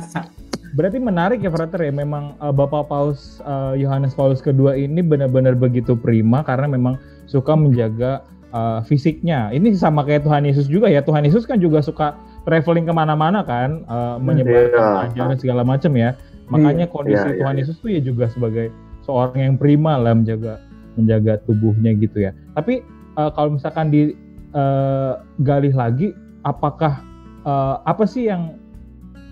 [0.79, 5.59] berarti menarik ya Frater ya memang eh, Bapak Paus eh, Yohanes Paulus kedua ini benar-benar
[5.59, 6.97] begitu prima karena memang
[7.29, 9.51] suka menjaga eh, fisiknya.
[9.51, 11.03] Ini sama kayak Tuhan Yesus juga ya.
[11.03, 12.15] Tuhan Yesus kan juga suka
[12.47, 15.11] traveling ke mana-mana kan, eh, menyebarkan Iya.
[15.11, 16.15] ajaran segala macam ya.
[16.47, 17.61] Makanya kondisi Iya, iya, Tuhan iya.
[17.67, 18.71] Yesus tuh ya juga sebagai
[19.03, 20.63] seorang yang prima lah menjaga
[20.95, 22.31] menjaga tubuhnya gitu ya.
[22.55, 22.81] Tapi
[23.19, 26.15] eh, kalau misalkan digali lagi,
[26.47, 27.03] apakah
[27.43, 28.55] eh, apa sih yang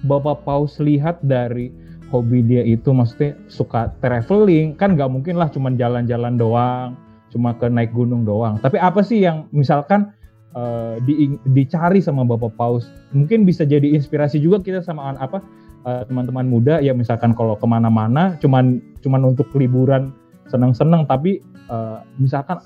[0.02, 1.70] Bapak Paus lihat dari
[2.10, 6.92] hobi dia itu maksudnya suka traveling kan nggak mungkin lah cuman jalan-jalan doang
[7.32, 8.60] cuma ke naik gunung doang.
[8.60, 10.12] Tapi apa sih yang misalkan
[10.52, 12.84] eh, di- dicari sama Bapak Paus?
[13.16, 15.40] Mungkin bisa jadi inspirasi juga kita sama apa
[15.88, 20.12] eh, teman-teman muda ya misalkan kalau ke mana-mana cuman cuman untuk liburan
[20.52, 21.40] senang-senang tapi
[21.72, 22.60] eh, misalkan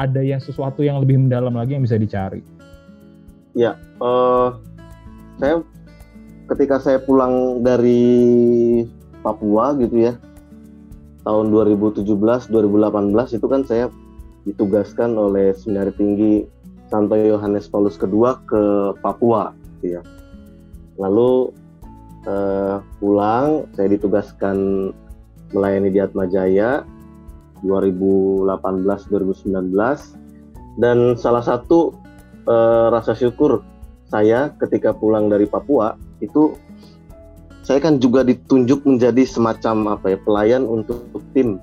[0.00, 2.40] ada yang sesuatu yang lebih mendalam lagi yang bisa dicari.
[3.52, 4.48] Eh
[5.40, 5.64] saya
[6.52, 8.00] ketika saya pulang dari
[9.20, 10.12] Papua gitu ya
[11.24, 13.86] tahun 2017 2018 itu kan saya
[14.48, 16.48] ditugaskan oleh Seminari Tinggi
[16.88, 18.62] Santo Yohanes Paulus II ke
[19.04, 20.02] Papua gitu ya.
[20.96, 21.54] Lalu
[22.26, 24.90] eh, pulang saya ditugaskan
[25.52, 26.82] melayani di Atma Jaya
[27.62, 28.48] 2018
[29.12, 31.92] 2019 dan salah satu
[32.48, 33.60] eh, rasa syukur
[34.10, 36.56] saya ketika pulang dari Papua itu
[37.60, 41.04] saya kan juga ditunjuk menjadi semacam apa ya pelayan untuk
[41.36, 41.60] tim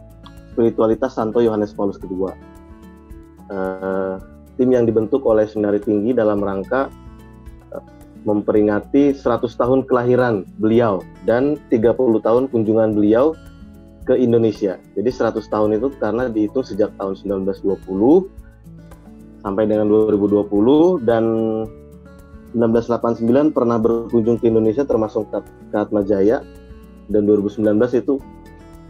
[0.54, 2.34] spiritualitas Santo Yohanes Paulus II.
[3.48, 4.18] Uh,
[4.58, 6.90] tim yang dibentuk oleh Seminari Tinggi dalam rangka
[7.74, 7.84] uh,
[8.26, 9.22] memperingati 100
[9.54, 13.38] tahun kelahiran beliau dan 30 tahun kunjungan beliau
[14.08, 14.80] ke Indonesia.
[14.96, 17.84] Jadi 100 tahun itu karena dihitung sejak tahun 1920
[19.46, 21.24] sampai dengan 2020 dan
[22.56, 26.44] 1989 pernah berkunjung ke Indonesia termasuk ke Atma Jaya
[27.12, 27.64] dan 2019
[27.98, 28.20] itu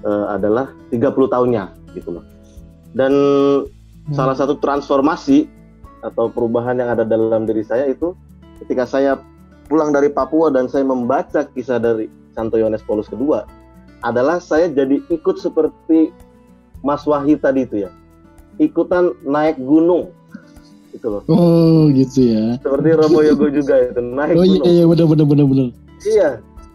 [0.05, 1.63] uh, adalah 30 tahunnya
[1.97, 2.25] gitu loh.
[2.93, 4.13] Dan hmm.
[4.13, 5.49] salah satu transformasi
[6.05, 8.13] atau perubahan yang ada dalam diri saya itu
[8.61, 9.17] ketika saya
[9.67, 13.33] pulang dari Papua dan saya membaca kisah dari Santo Yohanes Paulus II
[14.05, 16.13] adalah saya jadi ikut seperti
[16.85, 17.91] Mas Wahyu tadi itu ya.
[18.61, 20.13] Ikutan naik gunung
[20.97, 21.21] gitu loh.
[21.29, 22.57] Oh gitu ya.
[22.57, 24.61] Seperti Romo Yogo juga itu naik oh, gunung.
[24.61, 25.67] Oh iya iya benar benar benar benar.
[26.01, 26.29] Iya.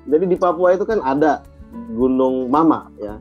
[0.07, 1.43] Jadi di Papua itu kan ada
[1.95, 3.19] Gunung Mama ya.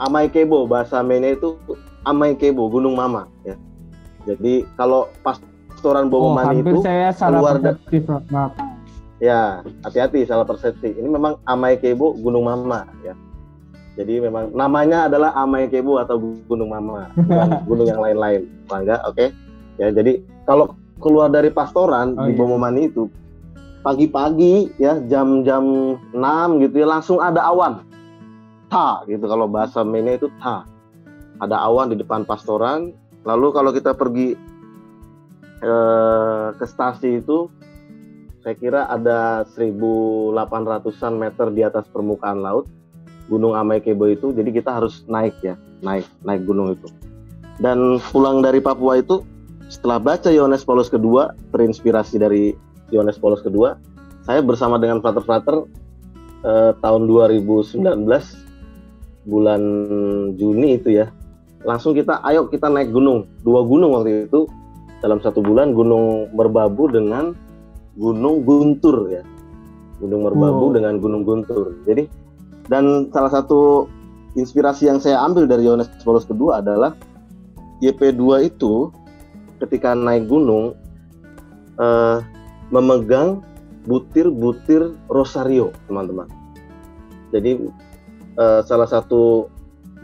[0.00, 1.56] Amai Kebo bahasa Mene itu
[2.04, 3.56] Amai Kebo Gunung Mama ya.
[4.24, 7.96] Jadi kalau pastoran Bomomani oh, itu saya salah keluar persepsi,
[8.28, 8.52] maaf.
[9.18, 10.94] Ya, hati-hati salah persepsi.
[10.96, 13.16] Ini memang Amai Kebo Gunung Mama ya.
[13.98, 18.46] Jadi memang namanya adalah Amai Kebo atau Gunung Mama, bukan gunung yang lain-lain.
[18.70, 19.18] Bangga, oke?
[19.18, 19.28] Okay?
[19.78, 22.38] Ya jadi kalau keluar dari pastoran oh, di iya.
[22.38, 23.06] Bomomani itu
[23.82, 27.86] pagi-pagi ya jam-jam 6 gitu ya langsung ada awan.
[28.68, 29.24] Ta gitu.
[29.24, 30.66] Kalau bahasa Mene itu ta.
[31.38, 32.92] Ada awan di depan pastoran.
[33.22, 34.34] Lalu kalau kita pergi
[35.62, 37.48] eh, ke stasi itu
[38.42, 42.68] saya kira ada 1800-an meter di atas permukaan laut
[43.28, 44.32] Gunung Amaikebo itu.
[44.34, 46.88] Jadi kita harus naik ya naik naik gunung itu.
[47.58, 49.22] Dan pulang dari Papua itu
[49.68, 52.56] setelah baca Yohanes Paulus kedua, terinspirasi dari
[52.88, 53.76] Yohanes Paulus kedua,
[54.24, 55.64] saya bersama dengan frater-frater
[56.44, 57.84] eh, tahun 2019
[59.28, 59.62] bulan
[60.40, 61.12] Juni itu ya,
[61.68, 64.48] langsung kita ayo kita naik gunung, dua gunung waktu itu
[65.04, 67.36] dalam satu bulan Gunung Merbabu dengan
[67.94, 69.22] Gunung Guntur ya,
[70.02, 70.74] Gunung Merbabu oh.
[70.74, 71.76] dengan Gunung Guntur.
[71.86, 72.08] Jadi
[72.72, 73.86] dan salah satu
[74.34, 76.94] inspirasi yang saya ambil dari Yohanes Paulus kedua adalah
[77.80, 78.90] YP2 itu
[79.58, 80.78] ketika naik gunung
[81.78, 82.22] uh,
[82.70, 83.42] memegang
[83.88, 86.28] butir-butir rosario, teman-teman.
[87.32, 87.68] Jadi
[88.36, 89.48] uh, salah satu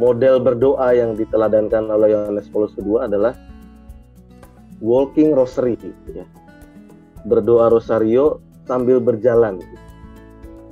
[0.00, 3.36] model berdoa yang diteladankan oleh Yohanes Paulus II adalah
[4.80, 5.76] walking rosary,
[6.08, 6.26] ya.
[7.28, 9.60] berdoa rosario sambil berjalan,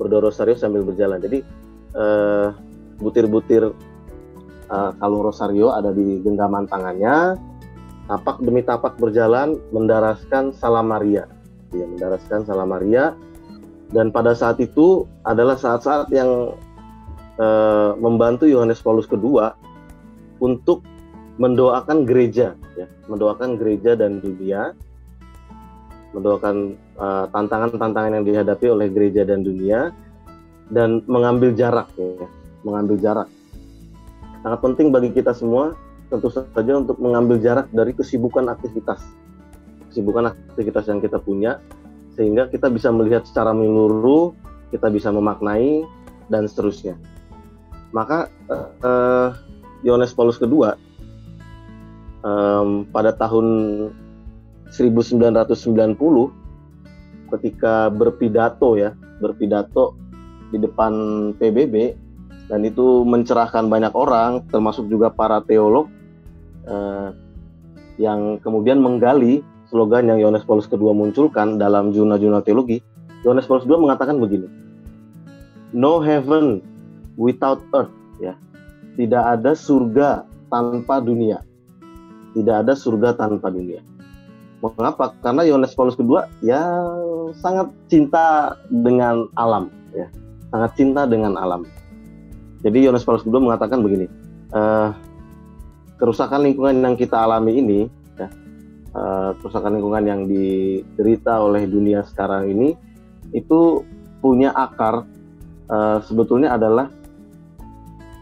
[0.00, 1.20] berdoa rosario sambil berjalan.
[1.20, 1.44] Jadi
[1.96, 2.56] uh,
[2.98, 3.72] butir-butir
[4.72, 7.36] uh, kalung rosario ada di genggaman tangannya,
[8.12, 11.24] tapak demi tapak berjalan mendaraskan salam Maria
[11.72, 13.16] ya mendaraskan salam Maria
[13.92, 16.56] dan pada saat itu adalah saat-saat yang
[17.36, 19.36] uh, membantu Yohanes Paulus II
[20.40, 20.84] untuk
[21.36, 22.88] mendoakan gereja ya.
[23.08, 24.76] Mendoakan gereja dan dunia.
[26.12, 29.96] Mendoakan eh, tantangan-tantangan yang dihadapi oleh gereja dan dunia.
[30.68, 32.28] Dan mengambil jarak ya.
[32.68, 33.28] Mengambil jarak.
[34.44, 35.72] Sangat penting bagi kita semua
[36.12, 39.00] tentu saja untuk mengambil jarak dari kesibukan aktivitas.
[39.88, 41.56] Kesibukan aktivitas yang kita punya
[42.12, 44.36] sehingga kita bisa melihat secara menyeluruh
[44.68, 45.88] kita bisa memaknai
[46.28, 47.00] dan seterusnya.
[47.96, 48.28] Maka
[48.84, 49.32] uh,
[49.80, 50.76] Yohanes Paulus kedua
[52.20, 53.46] um, pada tahun
[54.72, 55.56] 1990
[57.36, 59.96] ketika berpidato ya berpidato
[60.52, 60.92] di depan
[61.36, 61.96] PBB
[62.48, 65.88] dan itu mencerahkan banyak orang termasuk juga para teolog
[66.66, 67.08] eh,
[68.00, 72.84] yang kemudian menggali slogan yang Yohanes Paulus II munculkan dalam jurnal-jurnal teologi,
[73.24, 74.46] Yohanes Paulus II mengatakan begini,
[75.72, 76.60] No heaven
[77.16, 78.36] without earth, ya.
[79.00, 81.40] Tidak ada surga tanpa dunia.
[82.36, 83.80] Tidak ada surga tanpa dunia.
[84.60, 85.16] Mengapa?
[85.24, 86.60] Karena Yohanes Paulus II ya
[87.40, 90.12] sangat cinta dengan alam, ya.
[90.52, 91.64] Sangat cinta dengan alam.
[92.60, 94.06] Jadi Yohanes Paulus II mengatakan begini,
[94.52, 94.92] uh,
[96.02, 97.80] kerusakan lingkungan yang kita alami ini,
[98.18, 98.26] ya,
[98.90, 102.74] uh, kerusakan lingkungan yang diderita oleh dunia sekarang ini,
[103.30, 103.86] itu
[104.18, 105.06] punya akar
[105.70, 106.90] uh, sebetulnya adalah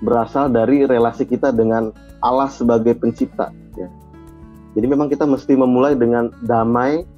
[0.04, 1.88] berasal dari relasi kita dengan
[2.20, 3.48] Allah sebagai pencipta.
[3.72, 3.88] Ya.
[4.76, 7.08] Jadi memang kita mesti memulai dengan damai,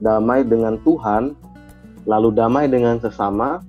[0.00, 1.36] damai dengan Tuhan,
[2.08, 3.60] lalu damai dengan sesama,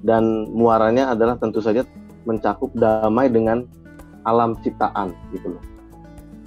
[0.00, 1.84] dan muaranya adalah tentu saja
[2.24, 3.68] mencakup damai dengan
[4.24, 5.64] alam ciptaan gitu loh.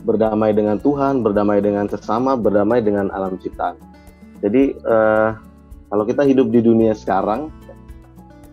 [0.05, 3.75] Berdamai dengan Tuhan, berdamai dengan sesama, berdamai dengan alam ciptaan.
[4.45, 5.33] Jadi uh,
[5.89, 7.49] kalau kita hidup di dunia sekarang,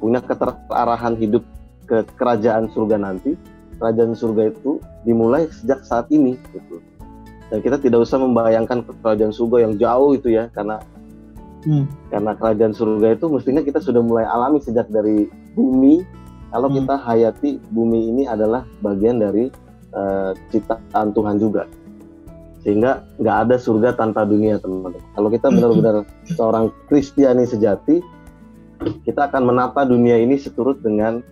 [0.00, 1.44] punya keterarahan hidup
[1.84, 3.36] ke kerajaan surga nanti,
[3.76, 6.80] kerajaan surga itu dimulai sejak saat ini gitu.
[7.52, 10.80] Dan kita tidak usah membayangkan kerajaan surga yang jauh itu ya karena
[11.68, 11.84] hmm.
[12.08, 16.00] karena kerajaan surga itu mestinya kita sudah mulai alami sejak dari bumi
[16.52, 16.76] kalau hmm.
[16.84, 19.48] kita hayati bumi ini adalah bagian dari
[19.96, 21.64] uh, ciptaan Tuhan juga
[22.62, 25.54] sehingga nggak ada surga tanpa dunia teman-teman kalau kita hmm.
[25.58, 25.96] benar-benar
[26.36, 27.98] seorang Kristiani sejati
[29.02, 31.22] kita akan menata dunia ini seturut dengan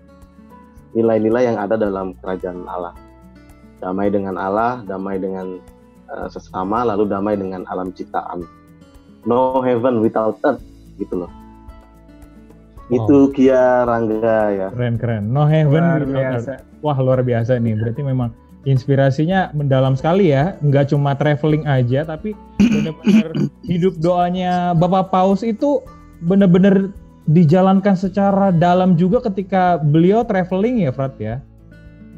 [0.95, 2.95] nilai-nilai yang ada dalam kerajaan Allah.
[3.81, 5.57] Damai dengan Allah, damai dengan
[6.13, 8.45] uh, sesama, lalu damai dengan alam ciptaan.
[9.25, 10.61] No heaven without earth,
[11.01, 11.33] gitu loh.
[12.91, 13.07] Wow.
[13.07, 14.69] Itu Kia Rangga ya.
[14.75, 15.31] Keren keren.
[15.31, 16.53] No heaven luar biasa.
[16.83, 17.79] Wah luar biasa nih.
[17.79, 18.35] Berarti memang
[18.67, 20.59] inspirasinya mendalam sekali ya.
[20.59, 23.31] Nggak cuma traveling aja, tapi benar-benar
[23.71, 25.81] hidup doanya Bapak Paus itu
[26.27, 26.91] benar-benar
[27.31, 31.39] dijalankan secara dalam juga ketika beliau traveling ya Frat ya?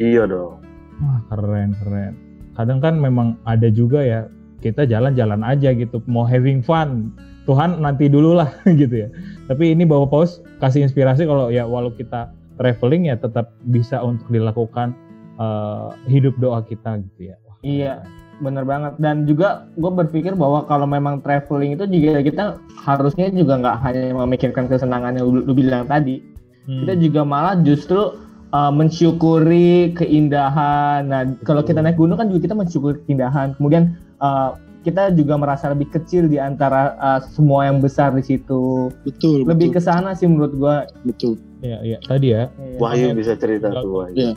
[0.01, 0.65] Iya dong.
[1.05, 2.13] Wah keren keren.
[2.57, 4.29] Kadang kan memang ada juga ya
[4.65, 7.13] kita jalan-jalan aja gitu mau having fun.
[7.45, 8.51] Tuhan nanti dulu lah
[8.81, 9.09] gitu ya.
[9.51, 14.29] Tapi ini Bapak Paus kasih inspirasi kalau ya walau kita traveling ya tetap bisa untuk
[14.31, 14.95] dilakukan
[15.41, 17.37] uh, hidup doa kita gitu ya.
[17.49, 17.95] Wah, iya
[18.43, 23.63] bener banget dan juga gue berpikir bahwa kalau memang traveling itu juga kita harusnya juga
[23.63, 26.19] nggak hanya memikirkan kesenangan yang lu, lu bilang tadi
[26.67, 26.83] hmm.
[26.83, 28.19] kita juga malah justru
[28.51, 34.59] uh, mensyukuri keindahan nah kalau kita naik gunung kan juga kita mensyukuri keindahan kemudian uh,
[34.83, 38.91] kita juga merasa lebih kecil di antara uh, semua yang besar di situ.
[39.07, 39.47] Betul.
[39.47, 41.39] Lebih ke sana sih menurut gue Betul.
[41.63, 41.99] Iya, iya.
[42.03, 42.51] Tadi ya.
[42.83, 44.15] Wahyu bisa cerita tuh Wahyu.
[44.19, 44.33] Ya.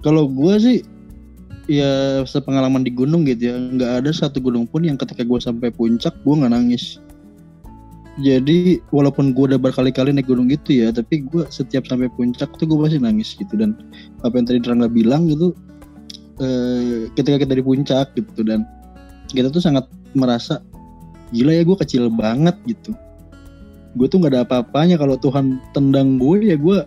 [0.00, 0.78] Kalau gue sih
[1.70, 5.70] ya sepengalaman di gunung gitu ya nggak ada satu gunung pun yang ketika gue sampai
[5.70, 6.98] puncak gue nggak nangis
[8.18, 12.66] jadi walaupun gue udah berkali-kali naik gunung gitu ya tapi gue setiap sampai puncak tuh
[12.66, 13.78] gue pasti nangis gitu dan
[14.26, 15.54] apa yang tadi Rangga bilang gitu
[16.42, 18.66] eh, ketika kita di puncak gitu dan
[19.32, 20.60] kita tuh sangat merasa
[21.32, 22.92] gila ya gue kecil banget gitu.
[23.96, 26.78] Gue tuh nggak ada apa-apanya kalau Tuhan tendang gue ya gue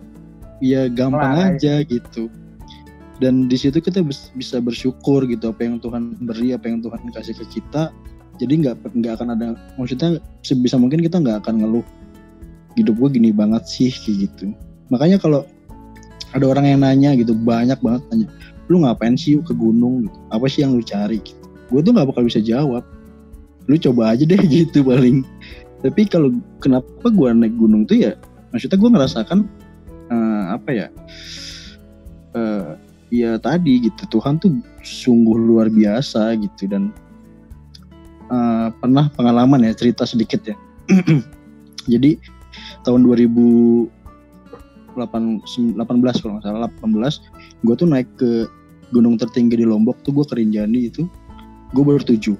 [0.62, 2.30] ya gampang Wah, aja gitu.
[3.16, 4.04] Dan di situ kita
[4.36, 7.88] bisa bersyukur gitu apa yang Tuhan beri apa yang Tuhan kasih ke kita
[8.36, 9.46] jadi nggak nggak akan ada
[9.80, 11.86] maksudnya sebisa mungkin kita nggak akan ngeluh
[12.76, 14.52] hidup gue gini banget sih kayak gitu.
[14.92, 15.48] Makanya kalau
[16.36, 18.28] ada orang yang nanya gitu banyak banget nanya
[18.68, 20.04] lu ngapain sih ke gunung?
[20.04, 20.18] Gitu.
[20.28, 21.18] Apa sih yang lu cari?
[21.24, 21.35] Gitu
[21.70, 22.86] gue tuh nggak bakal bisa jawab.
[23.66, 25.26] Lu coba aja deh gitu paling.
[25.82, 28.12] Tapi kalau kenapa gue naik gunung tuh ya
[28.50, 29.38] maksudnya gue ngerasakan
[30.08, 30.86] uh, apa ya
[32.32, 32.80] uh,
[33.12, 36.88] ya tadi gitu Tuhan tuh sungguh luar biasa gitu dan
[38.32, 40.56] uh, pernah pengalaman ya cerita sedikit ya.
[41.92, 42.18] Jadi
[42.82, 48.48] tahun 2018 kalau nggak salah 18 gue tuh naik ke
[48.94, 51.06] gunung tertinggi di Lombok tuh gue ke Rinjani itu
[51.76, 52.36] gue baru tujuh.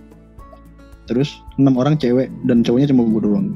[1.07, 3.47] Terus enam orang cewek dan cowoknya cuma gue doang.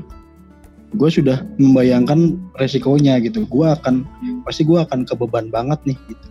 [0.93, 3.49] Gue sudah membayangkan resikonya gitu.
[3.49, 4.05] Gue akan
[4.45, 6.27] pasti gue akan kebeban banget nih gitu.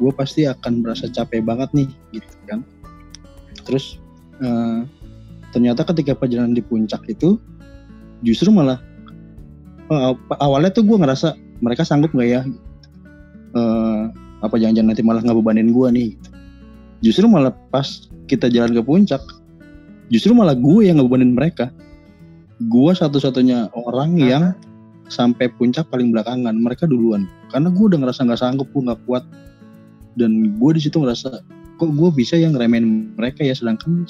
[0.00, 2.64] Gue pasti akan merasa capek banget nih gitu kan.
[3.68, 4.00] Terus
[4.40, 4.88] uh,
[5.52, 7.36] ternyata ketika perjalanan di puncak itu
[8.24, 8.80] justru malah
[9.92, 12.40] uh, awalnya tuh gue ngerasa mereka sanggup nggak ya
[13.54, 14.08] uh,
[14.42, 16.31] apa jangan-jangan nanti malah ngebebanin gue nih gitu.
[17.02, 19.20] Justru malah pas kita jalan ke puncak
[20.12, 21.72] justru malah gue yang ngebebanin mereka.
[22.68, 24.44] Gue satu-satunya orang yang
[25.08, 26.52] sampai puncak paling belakangan.
[26.52, 27.24] Mereka duluan.
[27.48, 29.24] Karena gue udah ngerasa nggak sanggup gue nggak kuat.
[30.14, 31.40] Dan gue di situ ngerasa
[31.80, 33.56] kok gue bisa yang ngeremehin mereka ya?
[33.56, 34.04] Sedangkan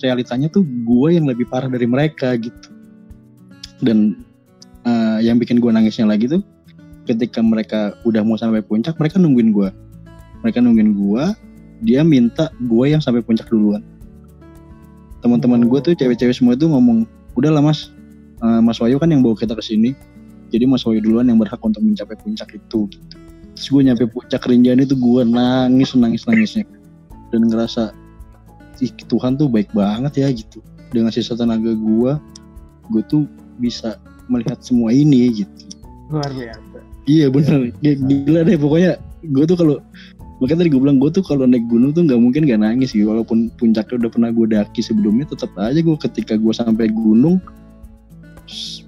[0.00, 2.70] realitanya tuh gue yang lebih parah dari mereka gitu.
[3.82, 4.22] Dan
[4.86, 6.40] uh, yang bikin gue nangisnya lagi tuh
[7.04, 9.68] ketika mereka udah mau sampai puncak mereka nungguin gue.
[10.46, 11.24] Mereka nungguin gue
[11.82, 13.82] dia minta gue yang sampai puncak duluan.
[15.22, 17.90] Teman-teman gue tuh cewek-cewek semua itu ngomong udahlah mas.
[18.38, 19.90] Uh, mas Wayu kan yang bawa kita ke sini.
[20.54, 22.86] Jadi mas Wayu duluan yang berhak untuk mencapai puncak itu.
[22.86, 23.18] Gitu
[23.58, 26.62] terus gue nyampe puncak Rinjani itu gue nangis nangis nangisnya.
[27.34, 27.90] Dan ngerasa
[28.78, 30.62] ih Tuhan tuh baik banget ya gitu.
[30.94, 32.12] Dengan sisa tenaga gue
[32.94, 33.26] gue tuh
[33.58, 33.98] bisa
[34.30, 35.74] melihat semua ini gitu.
[36.06, 36.78] Luar biasa.
[37.10, 37.74] Iya bener.
[37.82, 39.76] Gila deh pokoknya gue tuh kalau
[40.38, 43.10] makanya tadi gue bilang gue tuh kalau naik gunung tuh nggak mungkin gak nangis gitu
[43.10, 47.42] walaupun puncaknya udah pernah gue daki sebelumnya tetap aja gue ketika gue sampai gunung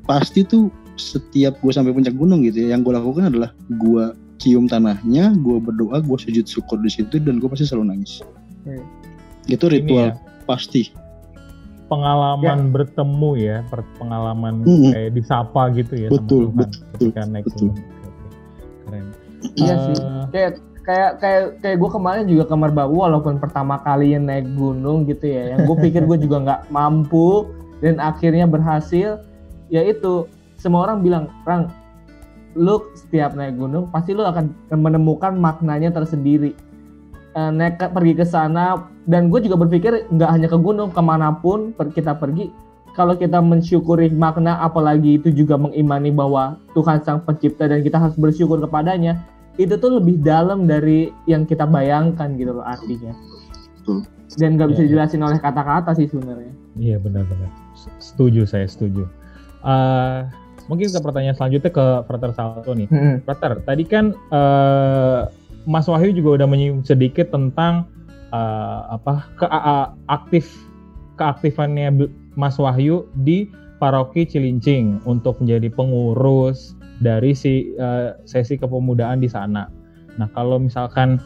[0.07, 4.05] pasti tuh setiap gue sampai puncak gunung gitu ya yang gue lakukan adalah gue
[4.41, 8.23] cium tanahnya gue berdoa gue sujud syukur di situ dan gue pasti selalu nangis
[8.65, 8.85] hmm.
[9.51, 10.95] itu ritual ya, pasti
[11.91, 12.71] pengalaman ya.
[12.71, 13.57] bertemu ya
[13.99, 14.95] pengalaman hmm.
[14.95, 17.69] kayak disapa gitu ya betul sama Tuhan betul, ketika naik betul.
[17.75, 17.99] gunung
[18.91, 19.07] keren.
[19.57, 19.97] Iya sih.
[19.97, 20.53] Eh, Kayak
[20.85, 25.57] kayak kayak kayak gue kemarin juga ke Merbabu walaupun pertama kali naik gunung gitu ya.
[25.57, 27.49] Yang gue pikir gue juga nggak mampu
[27.85, 29.21] dan akhirnya berhasil.
[29.71, 30.27] Ya itu
[30.59, 31.71] semua orang bilang, Rang,
[32.59, 36.53] lu setiap naik gunung pasti lu akan menemukan maknanya tersendiri.
[37.31, 41.31] Eh, naik pergi ke sana dan gue juga berpikir nggak hanya ke gunung ke mana
[41.31, 42.51] pun per- kita pergi
[42.99, 48.19] kalau kita mensyukuri makna apalagi itu juga mengimani bahwa Tuhan sang pencipta dan kita harus
[48.19, 49.23] bersyukur kepadanya
[49.57, 53.11] itu tuh lebih dalam dari yang kita bayangkan gitu loh artinya
[53.81, 54.07] Betul.
[54.39, 54.89] dan nggak bisa Iya, iya.
[54.93, 57.51] dijelasin oleh kata-kata sih sebenarnya Iya benar-benar.
[57.99, 59.03] Setuju saya setuju.
[59.67, 60.19] Eh,
[60.71, 62.87] mungkin ke pertanyaan selanjutnya ke Frater Salto nih.
[63.27, 65.21] Frater, tadi kan eh,
[65.67, 67.91] Mas Wahyu juga udah menyinggung sedikit tentang
[68.31, 69.47] eh, apa ke
[70.07, 70.47] aktif
[71.19, 72.07] keaktifannya
[72.39, 79.67] Mas Wahyu di Paroki Cilincing untuk menjadi pengurus dari si eh, sesi kepemudaan di sana.
[80.21, 81.19] Nah, kalau misalkan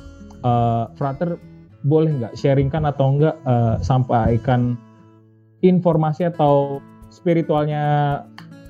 [0.43, 1.37] eh, Frater
[1.85, 4.79] boleh nggak sharingkan atau enggak eh, sampaikan
[5.61, 6.81] informasi atau
[7.13, 7.85] spiritualnya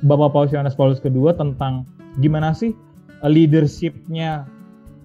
[0.04, 1.86] Bapak Paus Yohanes Paulus II tentang
[2.18, 2.74] gimana sih
[3.22, 4.48] leadershipnya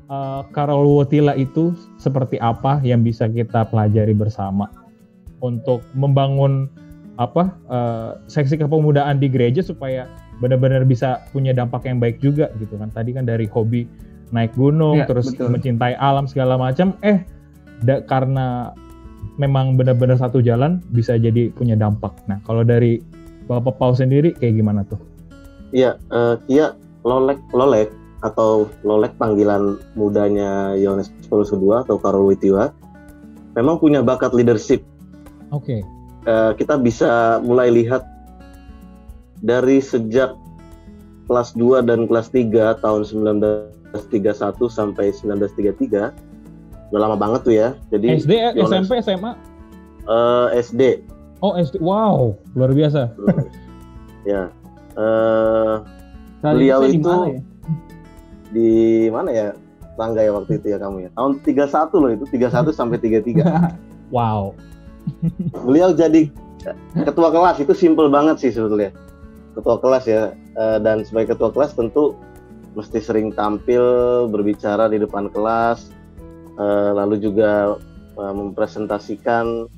[0.09, 4.71] eh, Karol Wotila itu seperti apa yang bisa kita pelajari bersama
[5.39, 6.67] untuk membangun
[7.19, 10.07] apa eh, seksi kepemudaan di gereja supaya
[10.39, 13.83] benar-benar bisa punya dampak yang baik juga gitu kan tadi kan dari hobi
[14.29, 15.51] naik gunung Ya, terus betul.
[15.51, 17.23] mencintai alam segala macam eh
[17.81, 18.71] da- karena
[19.35, 22.99] memang benar-benar satu jalan bisa jadi punya dampak nah kalau dari
[23.45, 24.99] Bapak Paus sendiri kayak gimana tuh
[25.69, 32.73] Iya, eh, Kia Lolek Lolek atau Lolek panggilan mudanya Yohanes Paulus II atau Karol Witiwa
[33.53, 34.81] memang punya bakat leadership.
[35.49, 35.81] oke
[36.19, 38.03] Eh, kita bisa mulai lihat
[39.39, 40.35] dari sejak
[41.25, 44.09] kelas 2 dan kelas 3 tahun 1931
[44.67, 46.11] sampai 1933
[46.89, 47.77] udah lama banget tuh ya.
[47.93, 49.31] Jadi SD eh, SMP SMA
[50.09, 50.81] eh, SD
[51.39, 53.13] oh SD wow luar biasa
[54.31, 54.49] ya.
[54.97, 55.75] Eh,
[56.39, 57.41] Kali Beliau itu- mana ya?
[58.49, 58.69] di
[59.11, 59.47] mana ya?
[59.99, 61.09] Tangga ya waktu itu ya kamu ya.
[61.11, 63.43] Tahun 31 loh itu, 31 sampai 33.
[64.15, 64.55] wow
[65.65, 66.29] beliau jadi
[67.05, 68.93] ketua kelas itu simple banget sih sebetulnya
[69.59, 70.33] ketua kelas ya.
[70.55, 72.15] Eh, dan sebagai ketua kelas tentu
[72.73, 73.83] mesti sering tampil
[74.31, 75.99] berbicara di depan kelas
[76.59, 77.79] Eh, lalu juga
[78.19, 79.71] eh, mempresentasikan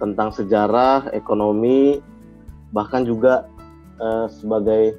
[0.00, 2.00] tentang sejarah ekonomi
[2.72, 3.44] bahkan juga
[4.32, 4.96] sebagai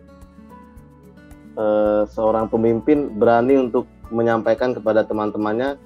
[2.06, 5.82] seorang pemimpin berani untuk menyampaikan kepada teman-temannya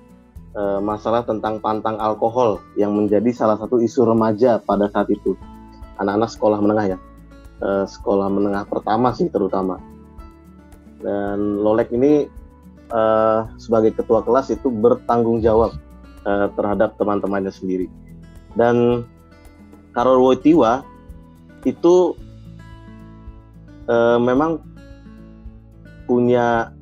[0.83, 5.31] masalah tentang pantang alkohol yang menjadi salah satu isu remaja pada saat itu.
[6.03, 6.97] Anak-anak sekolah menengah ya
[7.61, 9.77] Eh, sekolah menengah pertama sih terutama.
[10.97, 12.25] Dan Lolek ini
[12.89, 15.77] eh, sebagai ketua kelas itu bertanggung jawab
[16.25, 17.85] eh, terhadap teman-temannya sendiri.
[18.57, 19.05] Dan
[19.93, 20.81] Karol Wojtyła
[21.69, 22.17] itu
[23.85, 24.57] eh, memang
[26.09, 26.73] punya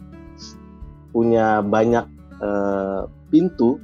[1.12, 2.08] punya banyak
[2.40, 3.84] eh, pintu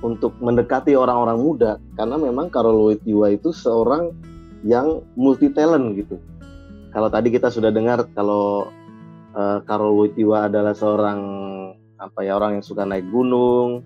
[0.00, 1.72] untuk mendekati orang-orang muda.
[1.92, 4.16] Karena memang Karol Wojtyła itu seorang
[4.64, 6.16] yang multi talent gitu.
[6.94, 8.72] Kalau tadi kita sudah dengar kalau
[9.36, 11.20] eh, Karol Wojtyła adalah seorang
[11.96, 13.84] apa ya orang yang suka naik gunung,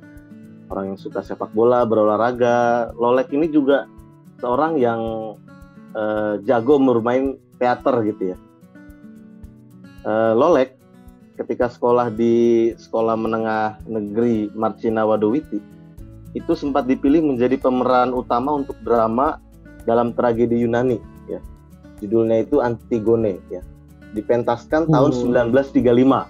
[0.71, 2.91] orang yang suka sepak bola, berolahraga.
[2.95, 3.91] Lolek ini juga
[4.39, 5.01] seorang yang
[5.97, 8.37] eh, jago bermain teater gitu ya.
[10.07, 10.79] Eh, Lolek
[11.41, 15.59] ketika sekolah di sekolah menengah negeri Marcina Wadowiti
[16.37, 19.43] itu sempat dipilih menjadi pemeran utama untuk drama
[19.85, 21.41] dalam tragedi Yunani ya.
[22.01, 23.61] Judulnya itu Antigone ya.
[24.11, 25.16] Dipentaskan tahun Oh.
[25.16, 26.26] 1935.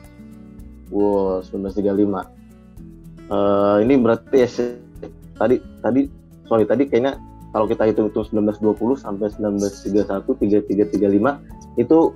[0.90, 2.26] Wow, 1935.
[3.30, 4.82] Eh, ini berarti S-
[5.38, 6.10] tadi tadi
[6.44, 7.14] sorry tadi kayaknya
[7.50, 11.38] kalau kita hitung hitung 1920 sampai 1931 33 35
[11.78, 12.10] itu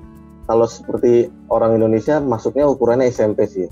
[0.45, 3.71] kalau seperti orang Indonesia masuknya ukurannya SMP sih.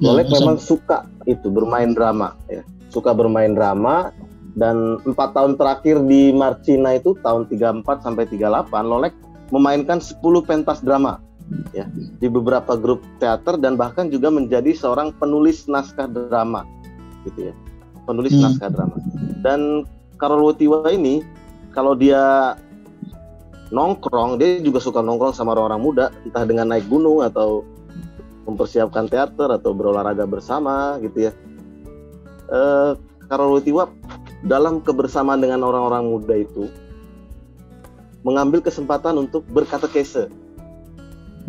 [0.00, 2.64] Ya, Lolek masa- memang suka itu bermain drama ya.
[2.88, 4.10] Suka bermain drama
[4.56, 9.12] dan empat tahun terakhir di Marcina itu tahun 34 sampai 38 Lolek
[9.52, 11.20] memainkan 10 pentas drama
[11.70, 11.86] ya
[12.18, 16.66] di beberapa grup teater dan bahkan juga menjadi seorang penulis naskah drama
[17.28, 17.54] gitu ya.
[18.08, 18.50] Penulis Hmm.
[18.50, 18.96] naskah drama.
[19.44, 19.86] Dan
[20.16, 21.22] Karol Wojtyła ini
[21.70, 22.56] kalau dia
[23.70, 27.66] nongkrong dia juga suka nongkrong sama orang-orang muda entah dengan naik gunung atau
[28.46, 31.32] mempersiapkan teater atau berolahraga bersama gitu ya.
[32.46, 32.90] Eh,
[33.26, 33.90] Karol Wojtyła
[34.46, 36.70] dalam kebersamaan dengan orang-orang muda itu
[38.22, 40.26] mengambil kesempatan untuk berkatekese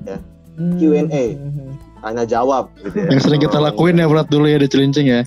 [0.06, 0.18] ya
[0.58, 1.38] Q&A.
[2.02, 3.10] tanya jawab gitu ya.
[3.14, 5.22] Yang sering kita lakuin ya Prat dulu ya di Cilincing ya.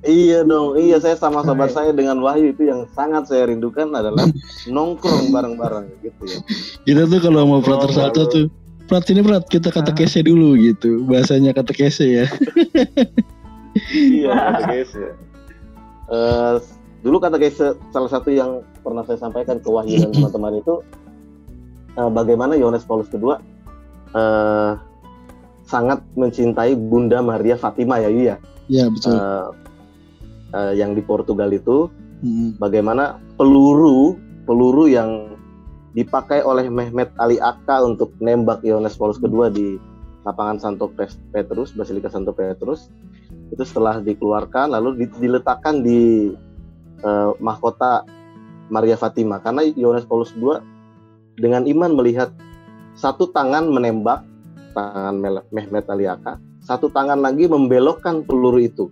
[0.00, 1.76] Iya dong, iya saya sama sahabat Hai.
[1.76, 4.24] saya dengan Wahyu itu yang sangat saya rindukan adalah
[4.74, 6.40] nongkrong bareng-bareng gitu ya.
[6.88, 8.24] Kita tuh kalau mau Prat Oh, baru.
[8.28, 8.44] tuh
[8.88, 12.26] Prat ini Prat kita kata kese dulu gitu bahasanya kata kese ya.
[13.92, 15.12] iya, kata guys ya.
[17.00, 17.56] Dulu kata guys
[17.90, 20.74] salah satu yang pernah saya sampaikan ke Wahyu dan teman-teman itu
[21.96, 23.36] eh, bagaimana Yohanes Paulus II
[24.12, 24.72] eh,
[25.64, 28.34] sangat mencintai Bunda Maria Fatima ya iya
[28.70, 29.10] Ya betul.
[29.16, 29.48] Eh,
[30.54, 31.88] eh, yang di Portugal itu
[32.20, 32.52] Hmm.
[32.60, 34.12] bagaimana peluru
[34.44, 35.32] peluru yang
[35.96, 39.80] dipakai oleh Mehmet Ali Aka untuk nembak Yohanes Paulus II di
[40.28, 40.92] lapangan Santo
[41.32, 42.92] Petrus Basilika Santo Petrus
[43.48, 46.28] itu setelah dikeluarkan lalu di- diletakkan di
[47.00, 48.04] eh, mahkota
[48.70, 50.60] Maria Fatima karena Yohanes Paulus II
[51.36, 52.30] dengan iman melihat
[52.94, 54.22] satu tangan menembak
[54.72, 55.18] tangan
[55.50, 58.86] Mehmet Ali Aka satu tangan lagi membelokkan peluru itu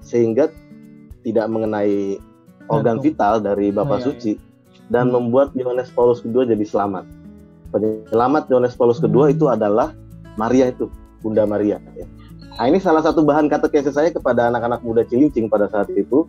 [0.00, 0.48] sehingga
[1.20, 2.16] tidak mengenai
[2.70, 4.32] organ vital dari Bapak Oh, iya, Suci
[4.88, 5.18] dan Hmm.
[5.26, 7.04] membuat Yohanes Paulus II jadi selamat.
[7.70, 9.34] Penyelamat Yohanes Paulus II Hmm.
[9.34, 9.94] itu adalah
[10.38, 10.86] Maria itu,
[11.20, 11.78] Bunda Maria.
[11.94, 12.06] ya.
[12.58, 16.26] Nah ini salah satu bahan katekese saya kepada anak-anak muda Cilincing pada saat itu,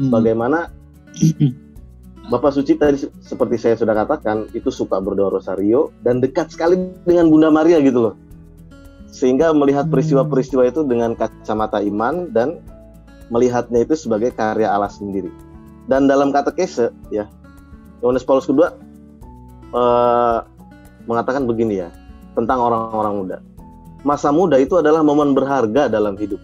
[0.00, 0.08] Hmm.
[0.08, 0.72] bagaimana
[2.32, 6.78] Bapak Suci tadi se- seperti saya sudah katakan itu suka berdoa rosario dan dekat sekali
[7.04, 8.14] dengan Bunda Maria gitu loh.
[9.10, 9.92] Sehingga melihat Hmm.
[9.92, 12.64] peristiwa-peristiwa itu dengan kacamata iman dan
[13.28, 15.28] melihatnya itu sebagai karya Allah sendiri.
[15.90, 17.26] Dan dalam katekese ya
[18.00, 18.62] Yohanes Paulus II
[19.74, 20.38] eh,
[21.04, 21.88] mengatakan begini ya
[22.38, 23.38] tentang orang-orang muda.
[24.06, 26.38] Masa muda itu adalah momen berharga dalam hidup.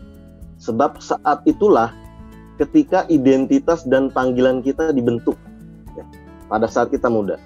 [0.61, 1.95] Sebab saat itulah
[2.57, 5.37] ketika identitas dan panggilan kita dibentuk
[5.97, 6.05] ya,
[6.49, 7.37] pada saat kita muda.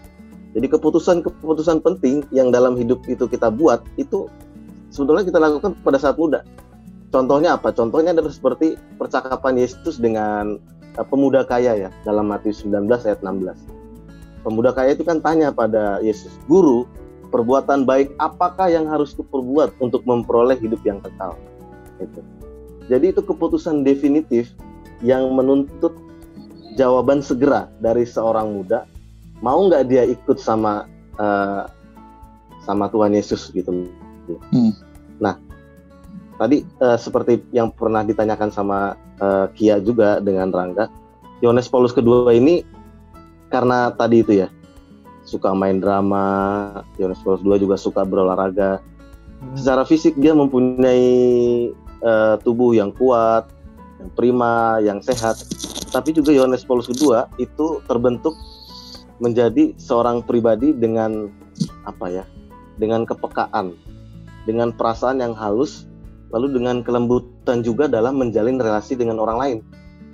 [0.50, 4.26] Jadi keputusan-keputusan penting yang dalam hidup itu kita buat itu
[4.90, 6.42] sebetulnya kita lakukan pada saat muda.
[7.11, 7.74] Contohnya apa?
[7.74, 10.58] Contohnya adalah seperti percakapan Yesus dengan
[10.98, 13.54] eh, pemuda kaya ya dalam Matius 19 ayat 16.
[14.46, 16.86] Pemuda kaya itu kan tanya pada Yesus, "Guru,
[17.30, 21.34] perbuatan baik apakah yang harus kuperbuat untuk memperoleh hidup yang kekal?"
[21.98, 22.22] Gitu.
[22.90, 24.50] Jadi itu keputusan definitif
[25.01, 25.96] yang menuntut
[26.76, 28.86] jawaban segera dari seorang muda.
[29.40, 30.84] Mau nggak dia ikut sama
[31.16, 31.64] eh,
[32.64, 33.88] sama Tuhan Yesus gitu?
[34.53, 34.72] Hmm.
[35.18, 35.40] Nah,
[36.36, 40.92] tadi eh, seperti yang pernah ditanyakan sama eh, Kia juga dengan Rangga,
[41.40, 42.64] Yohanes Paulus kedua ini
[43.48, 44.48] karena tadi itu ya
[45.24, 46.26] suka main drama,
[46.96, 48.80] Yohanes Paulus II juga suka berolahraga.
[49.57, 51.09] Secara fisik dia mempunyai
[52.01, 53.48] eh, tubuh yang kuat,
[54.01, 55.36] yang prima, yang sehat.
[55.92, 58.32] Tapi juga Yohanes Paulus II itu terbentuk
[59.20, 61.28] menjadi seorang pribadi dengan
[61.84, 62.24] apa ya?
[62.80, 63.76] Dengan kepekaan,
[64.48, 65.84] dengan perasaan yang halus,
[66.32, 69.59] lalu dengan kelembutan juga dalam menjalin relasi dengan orang lain.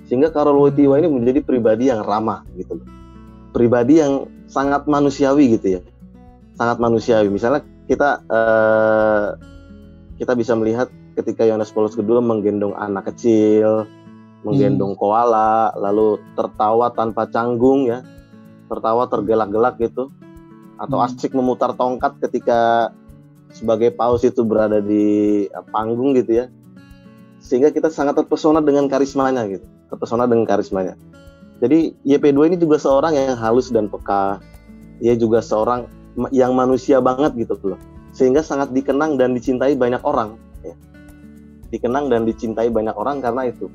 [0.07, 2.87] Sehingga Karol Wojtyła ini menjadi pribadi yang ramah gitu loh.
[3.55, 5.81] Pribadi yang sangat manusiawi gitu ya.
[6.59, 7.27] Sangat manusiawi.
[7.31, 9.27] Misalnya kita eh,
[10.17, 13.89] kita bisa melihat ketika Yohanes Paulus II menggendong anak kecil,
[14.45, 18.05] menggendong koala, lalu tertawa tanpa canggung ya,
[18.69, 20.13] tertawa tergelak-gelak gitu,
[20.77, 21.09] atau Hmm.
[21.09, 22.93] asik memutar tongkat ketika
[23.49, 26.45] sebagai paus itu berada di eh, panggung gitu ya,
[27.41, 30.93] sehingga kita sangat terpesona dengan karismanya gitu, terpesona dengan karismanya.
[31.57, 34.37] Jadi YP2 ini juga seorang yang halus dan peka,
[35.01, 35.89] ia juga seorang
[36.29, 37.81] yang manusia banget gitu loh,
[38.13, 40.37] sehingga sangat dikenang dan dicintai banyak orang.
[40.61, 40.77] ya.
[41.73, 43.67] Dikenang dan dicintai banyak orang karena itu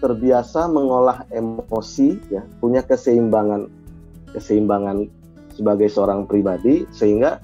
[0.00, 3.68] terbiasa mengolah emosi, ya, punya keseimbangan,
[4.36, 5.08] keseimbangan
[5.56, 7.40] sebagai seorang pribadi, sehingga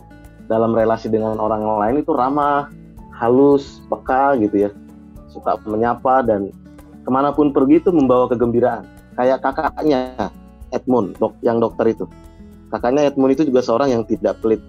[0.52, 2.68] dalam relasi dengan orang lain itu ramah,
[3.16, 4.70] halus, peka gitu ya,
[5.32, 6.52] suka menyapa dan
[7.02, 8.84] ke mana pun pergi itu membawa kegembiraan.
[9.16, 10.30] Kayak kakaknya
[10.72, 12.04] Edmund, dok, yang dokter itu.
[12.72, 14.60] Kakaknya Edmund itu juga seorang yang tidak pelit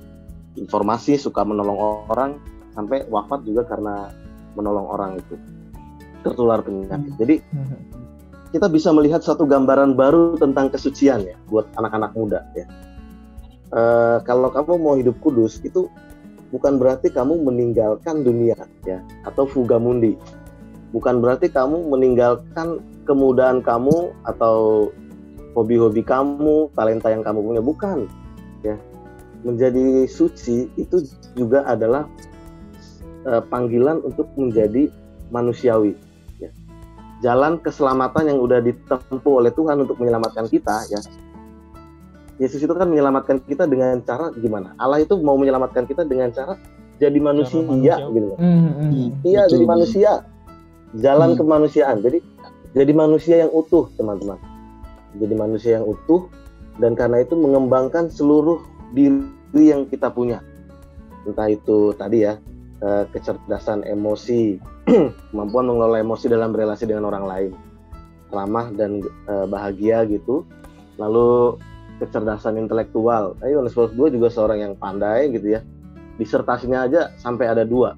[0.55, 2.39] informasi, suka menolong orang,
[2.75, 4.11] sampai wafat juga karena
[4.53, 5.35] menolong orang itu
[6.23, 7.13] tertular penyakit.
[7.19, 7.35] Jadi
[8.53, 12.69] kita bisa melihat satu gambaran baru tentang kesucian ya buat anak-anak muda ya.
[13.73, 15.89] Eh, kalau kamu mau hidup kudus itu
[16.53, 18.53] bukan berarti kamu meninggalkan dunia
[18.85, 20.13] ya atau fuga mundi.
[20.93, 22.77] Bukan berarti kamu meninggalkan
[23.09, 24.89] kemudahan kamu atau
[25.57, 28.05] hobi-hobi kamu, talenta yang kamu punya bukan
[28.61, 28.77] ya.
[29.41, 31.01] Menjadi suci itu
[31.33, 32.05] juga adalah
[33.23, 34.87] eh, panggilan untuk menjadi
[35.29, 35.95] manusiawi
[36.37, 36.49] ya.
[37.23, 40.99] Jalan keselamatan yang udah ditempuh oleh Tuhan untuk menyelamatkan kita ya.
[42.41, 44.73] Yesus itu kan menyelamatkan kita dengan cara gimana?
[44.81, 46.57] Allah itu mau menyelamatkan kita dengan cara
[46.97, 47.95] jadi manusia, manusia.
[48.09, 48.37] gitu loh.
[48.41, 49.13] Hmm.
[49.21, 49.51] Iya, Betul.
[49.53, 50.11] jadi manusia.
[50.93, 51.39] Jalan Hmm.
[51.39, 51.97] kemanusiaan.
[52.01, 52.19] Jadi
[52.73, 54.41] jadi manusia yang utuh, teman-teman.
[55.13, 56.25] Jadi manusia yang utuh
[56.81, 58.65] dan karena itu mengembangkan seluruh
[58.97, 60.41] diri yang kita punya.
[61.29, 62.41] Entah itu tadi ya,
[63.11, 64.59] kecerdasan emosi,
[65.31, 67.51] kemampuan mengelola emosi dalam relasi dengan orang lain,
[68.35, 70.43] ramah dan eh, bahagia gitu.
[70.99, 71.57] Lalu
[72.03, 73.39] kecerdasan intelektual.
[73.41, 75.61] Ayo, Yohanes Paulus II juga seorang yang pandai gitu ya.
[76.19, 77.97] Disertasinya aja sampai ada dua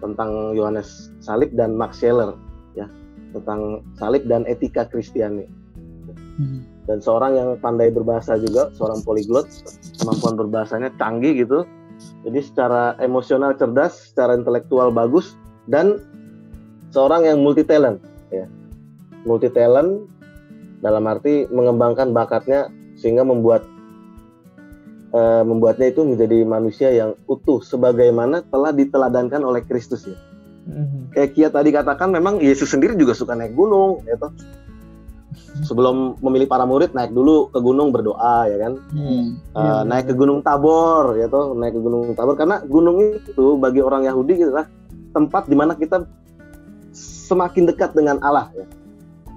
[0.00, 2.32] tentang Yohanes Salib dan Max Scheler
[2.72, 2.88] ya
[3.36, 5.60] tentang salib dan etika Kristiani
[6.40, 6.64] Hmm.
[6.88, 9.44] dan seorang yang pandai berbahasa juga seorang poliglot
[10.00, 11.68] kemampuan berbahasanya canggih gitu
[12.26, 15.36] jadi secara emosional cerdas secara intelektual bagus
[15.70, 16.00] dan
[16.90, 18.00] seorang yang multi talent
[18.32, 18.46] ya
[19.24, 20.08] multi talent
[20.80, 23.64] dalam arti mengembangkan bakatnya sehingga membuat
[25.12, 30.16] eh, membuatnya itu menjadi manusia yang utuh sebagaimana telah diteladankan oleh Kristus ya
[30.70, 31.08] Hmm.
[31.16, 34.28] kayak Kia tadi katakan memang Yesus sendiri juga suka naik gunung ya toh.
[35.66, 38.72] Sebelum memilih para murid naik dulu ke gunung berdoa ya kan.
[38.94, 39.34] Hmm.
[39.50, 43.82] Iya, naik ke Gunung Tabor ya toh, naik ke Gunung Tabor karena gunung itu bagi
[43.82, 44.70] orang Yahudi adalah
[45.10, 46.06] tempat di mana kita
[46.94, 48.66] semakin dekat dengan Allah ya.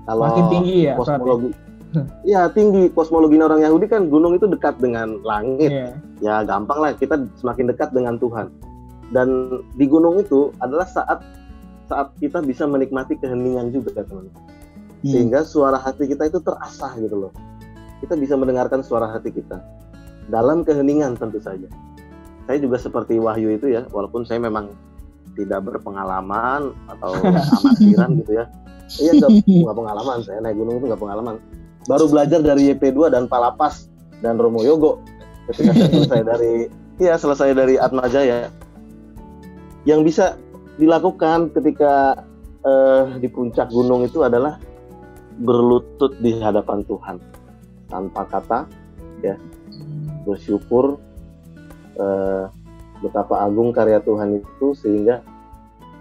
[0.05, 0.93] Kalau Makin tinggi ya.
[0.99, 1.49] kosmologi
[2.33, 5.89] Ya tinggi kosmologi orang Yahudi kan gunung itu dekat dengan langit Iya.
[6.21, 8.49] ya gampang lah kita semakin dekat dengan Tuhan
[9.13, 11.21] dan di gunung itu adalah saat
[11.85, 14.25] saat kita bisa menikmati keheningan juga teman
[15.03, 15.11] Hmm.
[15.11, 17.31] sehingga suara hati kita itu terasah gitu loh.
[17.99, 19.59] Kita bisa mendengarkan suara hati kita.
[20.31, 21.67] Dalam keheningan tentu saja.
[22.47, 24.71] Saya juga seperti Wahyu itu ya walaupun saya memang
[25.35, 27.11] tidak berpengalaman atau
[27.59, 28.45] amatiran gitu ya.
[29.03, 30.23] Iya nggak pengalaman.
[30.23, 31.35] Saya naik gunung itu nggak pengalaman.
[31.83, 33.91] Baru belajar dari YP2 dan Palapas
[34.23, 35.03] dan Romo Yogo.
[35.51, 36.51] Ketika saya selesai dari
[37.03, 38.47] iya selesai dari Atma Jaya.
[39.83, 40.25] Yang bisa
[40.79, 42.23] dilakukan ketika
[42.63, 44.55] eh, di puncak gunung itu adalah
[45.39, 47.17] berlutut di hadapan Tuhan.
[47.89, 48.59] Tanpa kata
[49.21, 49.37] ya
[50.25, 50.97] bersyukur
[51.97, 52.43] eh,
[53.03, 55.21] betapa agung karya Tuhan itu sehingga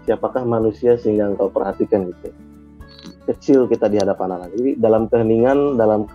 [0.07, 2.31] siapakah manusia sehingga engkau perhatikan gitu.
[3.23, 6.07] Kecil kita di hadapan Allah jadi dalam keheningan dalam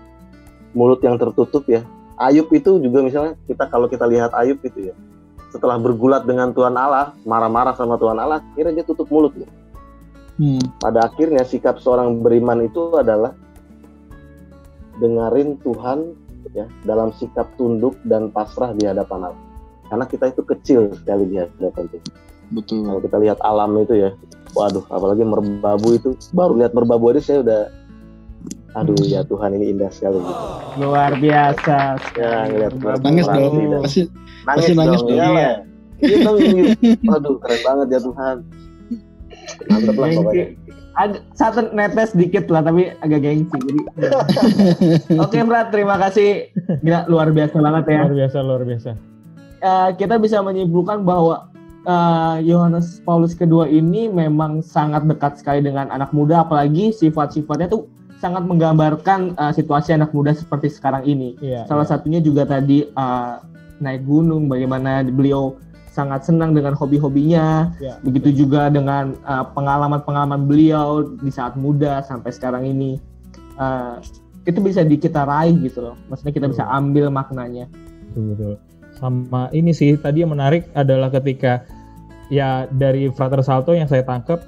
[0.76, 1.80] mulut yang tertutup ya
[2.18, 4.94] Ayub itu juga misalnya kita kalau kita lihat Ayub itu ya
[5.48, 9.48] setelah bergulat dengan Tuhan Allah marah-marah sama Tuhan Allah akhirnya dia tutup mulut loh.
[10.38, 10.62] Hmm.
[10.78, 13.34] pada akhirnya sikap seorang beriman itu adalah
[14.96, 16.14] dengerin Tuhan
[16.54, 19.42] ya dalam sikap tunduk dan pasrah di hadapan Allah
[19.88, 22.06] karena kita itu kecil sekali di hadapan Tuhan
[22.48, 22.86] Betul.
[22.86, 24.10] kalau kita lihat alam itu ya
[24.54, 27.62] waduh apalagi merbabu itu baru lihat merbabu aja saya udah
[28.74, 30.44] aduh ya Tuhan ini indah sekali gitu.
[30.78, 31.98] Luar biasa.
[32.14, 32.72] ya ngeliat
[33.02, 33.54] Nangis dong.
[33.74, 35.16] dan- Pasti nangis, Pasti nangis dong, dong.
[35.18, 35.52] iyalah.
[35.98, 36.62] Iya dong, ini.
[37.02, 38.36] Waduh, keren banget ya Tuhan.
[39.66, 40.18] Mantep lah Gengsi.
[40.20, 40.46] pokoknya.
[40.94, 43.80] Ag- satu netes dikit lah tapi agak gengsi jadi
[45.22, 46.50] oke Brad terima kasih
[46.80, 48.90] gila luar biasa banget ya Luar biasa, luar biasa.
[49.58, 51.50] Eh, kita bisa menyimpulkan bahwa
[51.80, 57.86] eh, Yohanes Paulus kedua ini memang sangat dekat sekali dengan anak muda apalagi sifat-sifatnya tuh
[58.18, 61.62] sangat menggambarkan eh, situasi anak muda seperti sekarang ini Iya.
[61.64, 61.94] salah iya.
[61.94, 63.34] satunya juga tadi eh,
[63.78, 65.54] naik gunung bagaimana beliau
[65.98, 67.98] sangat senang dengan hobi-hobinya Iya.
[68.06, 73.02] begitu juga dengan uh, pengalaman-pengalaman beliau di saat muda sampai sekarang ini
[73.58, 73.98] Uh,
[74.46, 77.66] itu bisa di kita raih gitu loh maksudnya kita bisa ambil maknanya
[78.14, 78.54] Betul, betul.
[78.94, 81.66] Sama ini sih tadi yang menarik adalah ketika
[82.30, 84.46] ya dari Frater Salto yang saya tangkap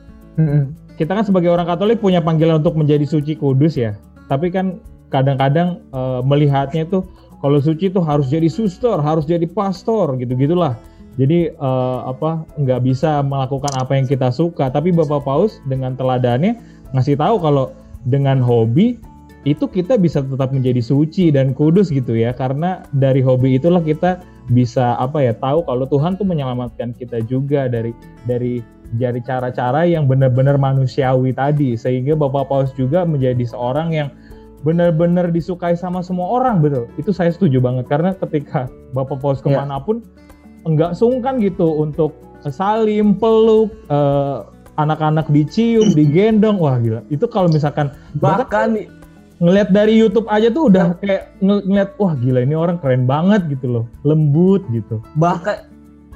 [0.94, 3.96] kita kan sebagai orang Katolik punya panggilan untuk menjadi suci kudus ya.
[4.28, 4.78] Tapi kan
[5.08, 7.02] kadang-kadang eh, melihatnya tuh
[7.40, 10.76] kalau suci tuh harus jadi suster, harus jadi pastor gitu-gitulah.
[11.20, 14.72] Jadi eh, apa nggak bisa melakukan apa yang kita suka.
[14.72, 16.56] Tapi Bapak Paus dengan teladannya
[16.96, 17.76] ngasih tahu kalau
[18.08, 18.96] dengan hobi
[19.44, 22.32] itu kita bisa tetap menjadi suci dan kudus gitu ya.
[22.32, 27.68] Karena dari hobi itulah kita bisa apa ya tahu kalau Tuhan tuh menyelamatkan kita juga
[27.68, 27.92] dari
[28.24, 28.64] dari
[28.98, 34.08] dari cara-cara yang benar-benar manusiawi tadi sehingga Bapak Paus juga menjadi seorang yang
[34.66, 39.38] benar-benar disukai sama semua orang betul itu saya setuju banget karena ketika Bapak Paus
[39.94, 39.96] Ya.
[40.64, 42.16] Enggak sungkan gitu untuk
[42.48, 44.38] salim peluk eh,
[44.76, 46.56] anak-anak dicium digendong.
[46.56, 47.00] Wah gila.
[47.12, 48.68] Itu kalau misalkan bahkan bahkan
[49.40, 53.48] ngelihat dari YouTube aja tuh udah kayak ng- ngeliat wah gila ini orang keren banget
[53.48, 53.84] gitu loh.
[54.04, 55.00] Lembut gitu.
[55.16, 55.68] Bahkan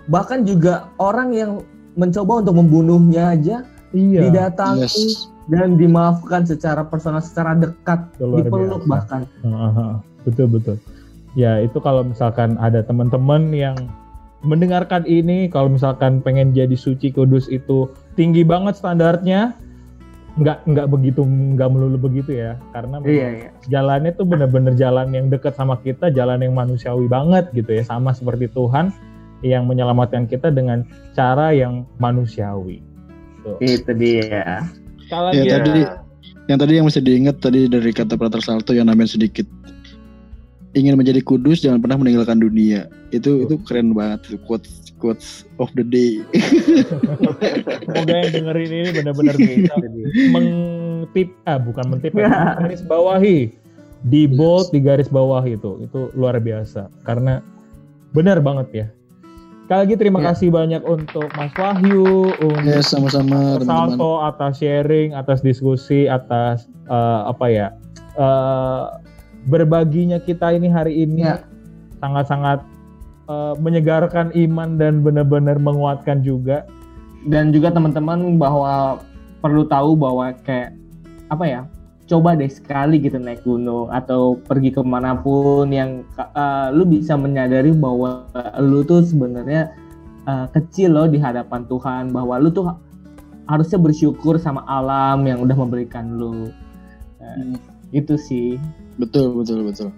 [0.08, 1.50] bahkan juga orang yang
[1.96, 3.56] mencoba untuk membunuhnya aja
[3.96, 4.28] iya.
[4.28, 5.30] didatangi Yes.
[5.48, 8.90] dan dimaafkan secara personal secara dekat luar dipeluk biasa.
[8.90, 9.92] bahkan Heeh,
[10.24, 10.76] betul betul.
[11.36, 13.76] Ya itu kalau misalkan ada teman-teman yang
[14.44, 19.56] mendengarkan ini kalau misalkan pengen jadi suci kudus itu tinggi banget standarnya
[20.34, 23.50] nggak nggak begitu nggak melulu begitu ya karena Iya, iya.
[23.70, 28.10] jalannya tuh bener-bener jalan yang dekat sama kita jalan yang manusiawi banget gitu ya sama
[28.10, 28.90] seperti Tuhan
[29.46, 30.82] yang menyelamatkan kita dengan
[31.14, 32.82] cara yang manusiawi
[33.44, 33.60] Tuh.
[33.60, 34.64] Itu dia.
[35.12, 35.84] Kalau Ya, tadi
[36.48, 39.44] yang tadi yang mesti diingat tadi dari kata Prater Salto yang namanya sedikit
[40.74, 42.90] ingin menjadi kudus jangan pernah meninggalkan dunia.
[43.10, 46.20] Itu itu keren banget itu quotes quotes of the day.
[47.86, 49.74] Semoga yang dengerin ini benar-benar bisa
[50.30, 52.30] mengtip ah bukan mentip ya,
[52.62, 53.54] garis bawahi.
[54.04, 56.92] Di bold di garis bawah itu itu luar biasa.
[57.08, 57.40] Karena
[58.12, 58.86] benar banget ya.
[59.64, 60.36] Sekali lagi terima Ya.
[60.36, 63.96] kasih banyak untuk Mas Wahyu untuk ya sama-sama teman-teman.
[63.96, 67.72] Salto atas sharing atas diskusi atas eh, apa ya
[68.20, 68.82] eh,
[69.44, 71.44] berbaginya kita ini hari ini Ya.
[72.00, 72.64] sangat-sangat
[73.28, 76.68] eh, menyegarkan iman dan benar-benar menguatkan juga
[77.24, 79.00] Dan juga teman-teman bahwa
[79.40, 80.76] perlu tahu bahwa kayak
[81.32, 81.60] apa ya?
[82.04, 87.16] Coba deh sekali gitu naik gunung atau pergi ke mana pun yang uh, lu bisa
[87.16, 88.28] menyadari bahwa
[88.60, 89.72] lu tuh sebenarnya
[90.28, 92.76] uh, kecil loh di hadapan Tuhan bahwa lu tuh
[93.48, 96.52] harusnya bersyukur sama alam yang udah memberikan lu.
[97.24, 97.56] Hmm.
[97.56, 98.60] Nah, itu sih.
[98.96, 99.88] Betul betul betul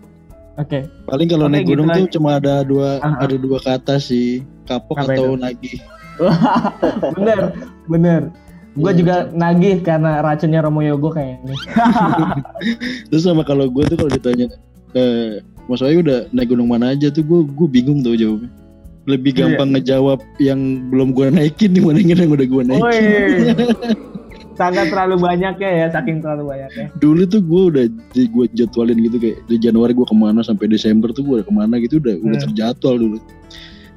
[0.57, 0.89] Oke.
[1.05, 2.13] paling kalau naik gitu gunung tuh aja.
[2.13, 3.15] cuma ada dua Ah, ah.
[3.23, 5.41] ada dua kata sih kapok Apa atau itu?
[5.41, 5.77] nagih
[7.17, 7.39] bener,
[7.87, 8.23] bener.
[8.73, 11.53] Gue Iya, juga nagih karena racunnya Romo Yogo kayaknya.
[13.09, 14.49] terus sama kalau gue tuh kalau ditanya
[14.93, 18.49] eh, Mas Wahyu udah naik gunung mana aja tuh gue gue bingung tuh jawabnya
[19.07, 19.41] lebih Iya.
[19.45, 23.57] gampang ngejawab yang belum gue naikin dibandingin yang udah gue naikin.
[24.57, 26.87] Sangat terlalu banyak ya ya, saking terlalu banyak ya.
[26.97, 30.67] dulu tuh gue udah di- gue jadwalin gitu kayak di Januari gue ke mana sampai
[30.67, 32.45] Desember tuh gue udah ke mana gitu udah udah Hmm.
[32.47, 33.17] terjadwal dulu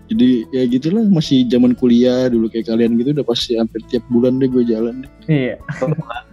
[0.06, 4.36] jadi ya gitulah masih zaman kuliah dulu kayak kalian gitu udah pasti hampir tiap bulan
[4.36, 5.12] deh gue jalan deh.
[5.28, 5.56] Iya.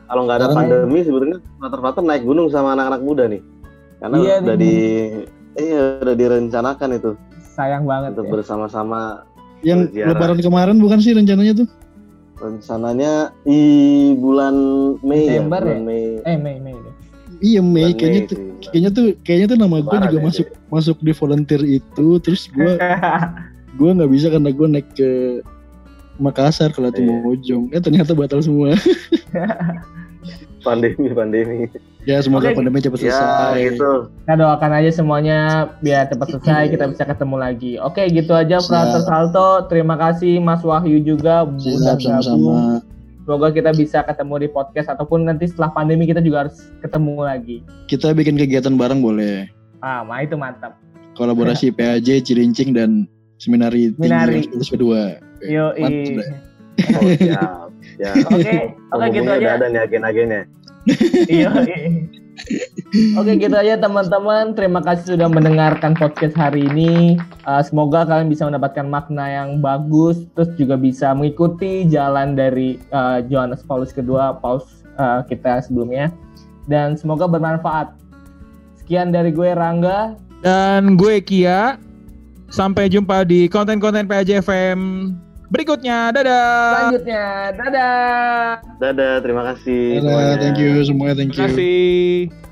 [0.03, 0.57] Kalau nggak ada Sekarang-
[0.89, 3.43] pandemi sebenarnya Frater-Frater naik gunung sama anak-anak muda nih.
[3.97, 4.59] Karena Iya udah nih.
[4.59, 4.75] di
[5.59, 7.11] iya udah direncanakan itu
[7.53, 8.33] Sayang banget untuk ya.
[8.33, 9.01] bersama-sama
[9.61, 10.09] yang Berziarah.
[10.11, 11.69] lebaran kemarin bukan sih rencananya tuh
[12.37, 13.13] rencananya
[13.43, 13.61] di
[14.15, 14.55] bulan
[15.01, 15.83] Mei Desember ya, bulan ya?
[15.83, 16.05] Mei.
[16.23, 16.77] Eh Mei Mei
[17.39, 18.49] iya Mei Bulan kayaknya Mei tuh sih.
[18.67, 22.73] kayaknya tuh kayaknya tuh nama gue juga ya, masuk masuk di volunteer itu terus gue
[23.79, 25.11] gue nggak bisa karena gue naik ke
[26.17, 26.89] Makassar ke Iya.
[26.89, 28.73] Latimojong eh ternyata batal semua
[30.67, 31.59] pandemi pandemi.
[32.03, 32.59] ya semoga Oke.
[32.59, 33.93] pandemi cepat Ya selesai gitu.
[34.11, 35.39] Kita doakan aja semuanya
[35.79, 37.73] biar cepat selesai kita bisa ketemu lagi.
[37.79, 39.01] Oke, gitu aja Frater.
[39.01, 39.49] Salto.
[39.67, 42.21] Terima kasih Mas Wahyu juga Siap, gabung.
[42.21, 42.59] sama-sama
[43.23, 47.57] Semoga kita bisa ketemu di podcast ataupun nanti setelah pandemi kita juga harus ketemu lagi.
[47.87, 50.79] kita bikin kegiatan bareng boleh Ah, mah itu mantap.
[51.15, 54.39] kolaborasi PAJ Cilincing dan Seminari Tinggi Seminari.
[54.47, 55.01] Kampus kedua
[55.43, 56.27] Yo, Mantap.
[56.93, 57.67] Oh, siap.
[57.97, 58.13] Ya.
[58.29, 58.57] Oke,
[58.91, 59.57] oke gitu aja.
[59.57, 60.43] Ada nih agen-agennya.
[61.27, 61.51] Iya.
[63.19, 64.55] Oke gitu aja teman-teman.
[64.55, 67.19] Terima kasih sudah mendengarkan podcast hari ini.
[67.43, 73.19] Uh, semoga kalian bisa mendapatkan makna yang bagus, terus juga bisa mengikuti jalan dari uh,
[73.27, 76.15] Johannes Paulus kedua, Paus uh, kita sebelumnya.
[76.71, 77.95] Dan semoga bermanfaat.
[78.79, 80.15] Sekian dari gue Rangga.
[80.47, 81.81] Dan gue Kia.
[82.47, 85.11] Sampai jumpa di konten-konten PAJFM
[85.51, 86.11] berikutnya.
[86.15, 86.47] Dadah.
[86.73, 87.25] Selanjutnya,
[87.55, 88.47] dadah.
[88.79, 90.01] Dadah, terima kasih.
[90.01, 90.35] Dadah, semuanya.
[90.41, 92.46] thank you semuanya thank Terima you kasih.